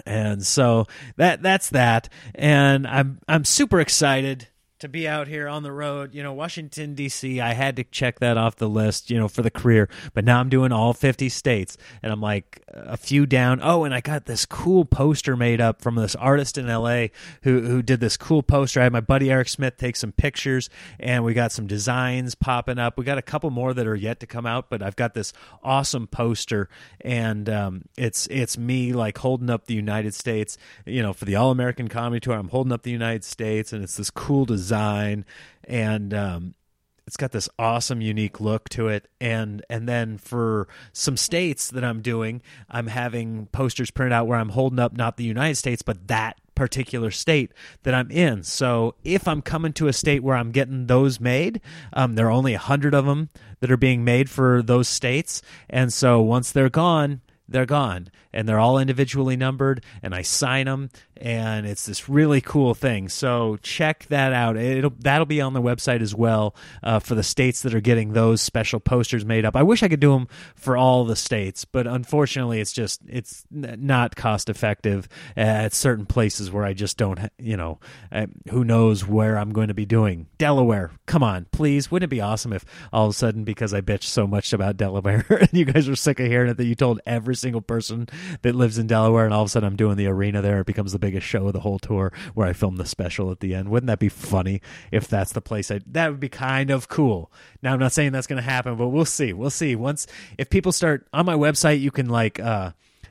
and 0.07 0.45
so 0.45 0.87
that 1.17 1.43
that's 1.43 1.71
that. 1.71 2.09
And 2.35 2.87
i'm 2.87 3.21
i'm 3.29 3.45
super 3.45 3.81
excited 3.81 4.49
to 4.81 4.89
be 4.89 5.07
out 5.07 5.29
here 5.29 5.49
on 5.49 5.63
the 5.63 5.73
road. 5.73 6.15
You 6.15 6.23
know, 6.23 6.33
Washington 6.33 6.95
D.C. 6.95 7.41
I 7.41 7.53
had 7.53 7.77
to 7.77 7.85
check 7.85 8.19
that 8.21 8.37
off 8.37 8.57
the 8.57 8.69
list. 8.69 9.11
You 9.11 9.19
know, 9.19 9.29
for 9.29 9.43
the 9.43 9.51
career, 9.51 9.89
but 10.15 10.25
now 10.25 10.41
I'm 10.41 10.49
doing 10.49 10.73
all 10.73 10.93
50 10.93 11.29
states, 11.29 11.77
and 12.03 12.13
I'm 12.13 12.21
like 12.21 12.63
a 12.69 12.97
few 12.97 13.27
down. 13.27 13.61
Oh, 13.63 13.85
and 13.85 13.95
I 13.95 14.01
got 14.01 14.27
this 14.27 14.47
cool 14.47 14.85
poster 14.85 15.37
made 15.37 15.61
up 15.61 15.81
from 15.81 15.95
this 15.95 16.17
artist 16.17 16.59
in 16.59 16.69
L.A. 16.69 17.13
who 17.43 17.61
who 17.61 17.83
did 17.83 18.01
this 18.01 18.17
cool 18.17 18.43
poster. 18.43 18.81
I 18.81 18.85
had 18.85 18.93
my 18.93 19.01
buddy 19.01 19.31
Eric 19.31 19.49
Smith 19.49 19.77
take 19.77 19.97
some 19.97 20.13
pictures, 20.13 20.71
and 20.99 21.25
we 21.25 21.35
got 21.35 21.53
some 21.53 21.67
designs 21.67 22.35
popping 22.35 22.79
up. 22.79 22.99
We 22.99 23.05
got 23.05 23.19
a 23.19 23.23
couple 23.23 23.51
more 23.51 23.75
that 23.75 23.87
are 23.87 23.97
yet 23.97 24.21
to 24.21 24.27
come 24.27 24.47
out, 24.47 24.71
but 24.71 24.83
I've 24.83 24.97
got 24.97 25.15
this 25.15 25.33
awesome 25.63 26.07
poster, 26.07 26.69
and 27.01 27.49
um, 27.49 27.83
it's 27.97 28.27
it's 28.29 28.57
me 28.57 28.93
like 28.93 29.19
holding 29.19 29.51
up 29.51 29.67
the 29.67 29.75
United 29.75 30.15
States. 30.15 30.57
You 30.87 31.03
know, 31.03 31.13
for 31.13 31.27
the 31.27 31.37
All 31.37 31.51
American 31.51 31.89
Comedy 31.89 32.21
Tour, 32.21 32.35
I'm 32.35 32.49
holding 32.49 32.73
up 32.73 32.83
the 32.83 32.91
United 32.91 33.25
States, 33.25 33.73
and 33.73 33.85
it's 33.85 33.97
this 33.97 34.11
cool 34.11 34.47
design 34.47 34.70
design 34.71 35.25
and 35.65 36.15
um, 36.15 36.55
it's 37.07 37.17
got 37.17 37.33
this 37.33 37.49
awesome 37.59 38.01
unique 38.01 38.41
look 38.41 38.69
to 38.69 38.87
it. 38.87 39.09
And 39.21 39.65
and 39.69 39.89
then 39.89 40.17
for 40.17 40.69
some 40.93 41.17
states 41.17 41.71
that 41.71 41.83
i'm 41.83 42.03
doing 42.03 42.41
i'm 42.69 42.87
having 42.87 43.47
posters 43.47 43.91
printed 43.91 44.13
out 44.13 44.27
where 44.29 44.39
i'm 44.39 44.51
holding 44.51 44.79
up 44.79 44.93
not 44.97 45.17
the 45.17 45.25
united 45.25 45.57
states 45.57 45.83
but 45.83 46.07
that 46.09 46.41
particular 46.55 47.11
state 47.11 47.53
that 47.83 47.95
i'm 47.95 48.11
in. 48.11 48.45
So 48.45 48.95
if 49.03 49.27
i'm 49.27 49.43
coming 49.43 49.73
to 49.75 49.89
a 49.89 49.93
state 49.93 50.23
where 50.23 50.37
i'm 50.37 50.53
getting 50.53 50.87
those 50.87 51.19
made 51.19 51.61
um, 51.93 52.15
there 52.15 52.27
are 52.27 52.31
only 52.31 52.55
a 52.55 52.59
hundred 52.59 52.95
of 52.95 53.07
them 53.07 53.31
that 53.59 53.73
are 53.73 53.77
being 53.77 54.05
made 54.05 54.31
for 54.31 54.63
those 54.63 54.87
states. 54.89 55.43
And 55.69 55.93
so 55.93 56.21
once 56.21 56.53
they're 56.53 56.71
gone 56.71 57.23
they're 57.51 57.67
gone. 57.67 58.09
And 58.33 58.49
they're 58.49 58.61
all 58.61 58.79
individually 58.79 59.37
numbered 59.37 59.85
and 60.03 60.15
I 60.15 60.23
sign 60.23 60.67
them 60.67 60.91
and 61.21 61.67
it's 61.67 61.87
this 61.87 62.09
really 62.09 62.41
cool 62.41 62.75
thing. 62.75 63.09
So 63.09 63.59
check 63.63 64.07
that 64.09 64.33
out. 64.33 64.57
It'll 64.57 64.93
that'll 64.99 65.27
be 65.27 65.41
on 65.41 65.53
the 65.53 65.63
website 65.63 66.01
as 66.01 66.15
well 66.15 66.55
uh, 66.83 66.99
for 66.99 67.15
the 67.15 67.23
states 67.23 67.63
that 67.63 67.75
are 67.75 67.81
getting 67.81 68.13
those 68.13 68.41
special 68.41 68.81
posters 68.81 69.25
made 69.25 69.45
up. 69.45 69.57
I 69.57 69.63
wish 69.63 69.83
I 69.83 69.89
could 69.89 70.01
do 70.01 70.13
them 70.13 70.29
for 70.55 70.77
all 70.77 71.05
the 71.05 71.17
states, 71.17 71.65
but 71.65 71.87
unfortunately, 71.87 72.61
it's 72.61 72.73
just 72.73 73.03
it's 73.07 73.45
not 73.51 74.17
cost 74.17 74.49
effective 74.49 75.09
at 75.37 75.75
certain 75.75 76.07
places 76.07 76.51
where 76.51 76.65
I 76.65 76.73
just 76.73 76.97
don't. 76.97 77.21
You 77.39 77.57
know, 77.57 77.79
uh, 78.11 78.27
who 78.51 78.65
knows 78.65 79.07
where 79.07 79.37
I'm 79.37 79.53
going 79.53 79.69
to 79.69 79.75
be 79.75 79.87
doing 79.87 80.27
Delaware. 80.39 80.91
Come 81.07 81.23
on, 81.23 81.47
please. 81.53 81.91
Wouldn't 81.91 82.11
it 82.11 82.15
be 82.15 82.21
awesome 82.21 82.53
if 82.53 82.65
all 82.93 83.07
of 83.07 83.11
a 83.11 83.15
sudden 83.15 83.45
because 83.45 83.75
I 83.75 83.81
bitched 83.81 84.05
so 84.05 84.27
much 84.27 84.53
about 84.53 84.77
Delaware 84.77 85.27
and 85.41 85.51
you 85.53 85.65
guys 85.65 85.89
are 85.89 85.97
sick 85.97 86.21
of 86.21 86.27
hearing 86.27 86.51
it 86.51 86.57
that 86.57 86.65
you 86.65 86.75
told 86.75 87.01
every 87.05 87.37
single 87.37 87.61
person 87.61 88.09
that 88.43 88.55
lives 88.55 88.79
in 88.79 88.87
Delaware 88.87 89.25
and 89.25 89.35
all 89.35 89.43
of 89.43 89.47
a 89.47 89.51
sudden 89.51 89.67
I'm 89.67 89.77
doing 89.77 89.97
the 89.97 90.07
arena 90.07 90.41
there. 90.41 90.61
It 90.61 90.67
becomes 90.67 90.93
the 90.93 90.99
biggest 91.11 91.27
show 91.27 91.49
of 91.49 91.53
the 91.53 91.61
whole 91.61 91.81
tour 91.81 92.13
where 92.35 92.47
I 92.47 92.53
filmed 92.53 92.79
the 92.79 92.87
special 92.87 93.33
at 93.33 93.41
the 93.41 93.53
end. 93.53 93.69
Wouldn't 93.69 93.89
that 93.89 93.99
be 93.99 94.09
funny 94.09 94.63
if 94.93 95.09
that's 95.09 95.33
the 95.33 95.41
place 95.41 95.69
I 95.71 95.81
that 95.89 96.09
would 96.09 96.21
be 96.21 96.29
kind 96.29 96.71
of 96.71 96.89
cool. 96.89 97.33
Now 97.63 97.73
I'm 97.73 97.81
not 97.81 97.91
saying 97.91 98.13
that's 98.13 98.29
going 98.29 98.37
to 98.37 98.49
happen, 98.49 98.77
but 98.77 98.89
we'll 98.89 99.05
see. 99.05 99.33
We'll 99.33 99.51
see. 99.51 99.75
Once 99.75 100.07
if 100.39 100.51
people 100.51 100.71
start 100.71 101.09
on 101.13 101.27
my 101.27 101.35
website, 101.35 101.81
you 101.81 101.91
can 101.91 102.09
like 102.09 102.39
uh 102.39 102.71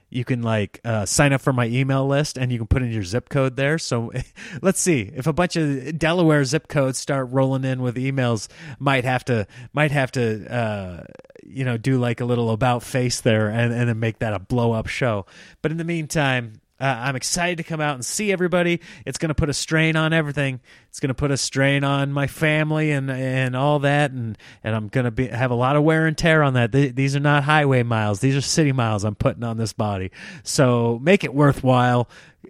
you 0.10 0.26
can 0.26 0.42
like 0.42 0.80
uh, 0.84 1.06
sign 1.06 1.34
up 1.34 1.42
for 1.42 1.54
my 1.54 1.68
email 1.68 2.08
list 2.08 2.38
and 2.38 2.52
you 2.52 2.58
can 2.58 2.68
put 2.68 2.82
in 2.82 2.92
your 2.92 3.04
zip 3.04 3.30
code 3.30 3.56
there. 3.56 3.78
So 3.78 4.12
let's 4.62 4.80
see 4.80 5.12
if 5.16 5.28
a 5.28 5.34
bunch 5.34 5.56
of 5.56 6.00
Delaware 6.00 6.44
zip 6.46 6.68
codes 6.68 6.98
start 6.98 7.30
rolling 7.32 7.64
in 7.64 7.82
with 7.82 7.96
emails. 7.96 8.48
Might 8.80 9.04
have 9.04 9.24
to 9.26 9.46
might 9.72 9.92
have 9.92 10.12
to 10.14 10.52
uh, 10.52 11.04
you 11.44 11.64
know 11.64 11.78
do 11.78 12.00
like 12.00 12.22
a 12.22 12.26
little 12.26 12.50
about 12.50 12.82
face 12.82 13.22
there 13.22 13.50
and 13.50 13.72
and 13.72 13.88
then 13.88 14.00
make 14.00 14.20
that 14.20 14.34
a 14.34 14.40
blow 14.40 14.72
up 14.72 14.88
show. 14.88 15.26
But 15.62 15.72
in 15.72 15.78
the 15.78 15.84
meantime, 15.84 16.62
uh, 16.80 16.86
I'm 16.86 17.16
excited 17.16 17.58
to 17.58 17.64
come 17.64 17.82
out 17.82 17.96
and 17.96 18.06
see 18.06 18.32
everybody. 18.32 18.80
It's 19.06 19.18
going 19.18 19.30
to 19.30 19.36
put 19.36 19.50
a 19.50 19.54
strain 19.54 19.96
on 19.96 20.14
everything. 20.14 20.62
It's 20.90 21.00
going 21.00 21.10
to 21.10 21.14
put 21.14 21.30
a 21.32 21.38
strain 21.38 21.84
on 21.84 22.12
my 22.12 22.28
family 22.28 22.92
and 22.92 23.12
and 23.12 23.56
all 23.56 23.80
that, 23.80 24.12
and 24.12 24.38
and 24.64 24.76
I'm 24.76 24.88
going 24.88 25.06
to 25.06 25.12
be 25.12 25.28
have 25.28 25.52
a 25.52 25.56
lot 25.56 25.76
of 25.76 25.84
wear 25.84 26.08
and 26.08 26.18
tear 26.18 26.42
on 26.42 26.54
that. 26.54 26.72
Th- 26.72 26.96
these 26.96 27.16
are 27.16 27.20
not 27.20 27.44
highway 27.44 27.84
miles; 27.84 28.22
these 28.22 28.36
are 28.36 28.42
city 28.42 28.72
miles 28.72 29.04
I'm 29.04 29.16
putting 29.16 29.44
on 29.44 29.58
this 29.58 29.74
body. 29.74 30.12
So 30.44 31.00
make 31.02 31.24
it 31.24 31.34
worthwhile. 31.34 32.10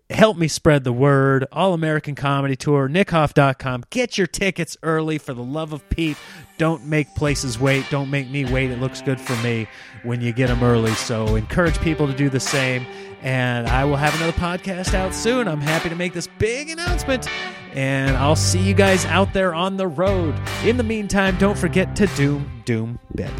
Help 0.10 0.38
me 0.38 0.48
spread 0.48 0.84
the 0.84 0.94
word. 0.94 1.48
All 1.52 1.74
American 1.74 2.16
Comedy 2.16 2.56
Tour, 2.56 2.90
nickhoff.com. 2.90 3.86
Get 3.90 4.18
your 4.18 4.28
tickets 4.28 4.78
early 4.84 5.18
for 5.18 5.34
the 5.34 5.44
love 5.44 5.74
of 5.74 5.88
Pete. 5.90 6.18
Don't 6.58 6.86
make 6.86 7.14
places 7.16 7.60
wait. 7.60 7.86
Don't 7.90 8.10
make 8.10 8.30
me 8.30 8.46
wait. 8.46 8.72
It 8.72 8.80
looks 8.80 9.02
good 9.02 9.20
for 9.20 9.36
me 9.44 9.68
when 10.04 10.22
you 10.22 10.34
get 10.34 10.48
them 10.48 10.64
early. 10.64 10.94
So 10.94 11.36
encourage 11.36 11.80
people 11.80 12.08
to 12.08 12.14
do 12.14 12.30
the 12.30 12.40
same 12.40 12.86
and 13.22 13.68
I 13.68 13.86
will 13.86 13.98
have 13.98 14.16
another 14.16 14.34
podcast 14.34 14.94
out 14.94 15.14
soon. 15.14 15.48
I'm 15.48 15.62
happy 15.62 15.90
to 15.90 15.96
make 15.96 16.14
this 16.14 16.28
big 16.38 16.70
announcement, 16.70 17.28
and 17.74 18.16
I'll 18.18 18.36
see 18.36 18.60
you 18.60 18.74
guys 18.74 19.06
out 19.06 19.34
there 19.34 19.54
on 19.54 19.78
the 19.78 19.88
road. 19.88 20.40
In 20.64 20.78
the 20.78 20.84
meantime, 20.84 21.38
don't 21.38 21.58
forget 21.58 21.96
to 21.98 22.08
doom, 22.08 22.62
doom, 22.66 23.00
bit. 23.16 23.32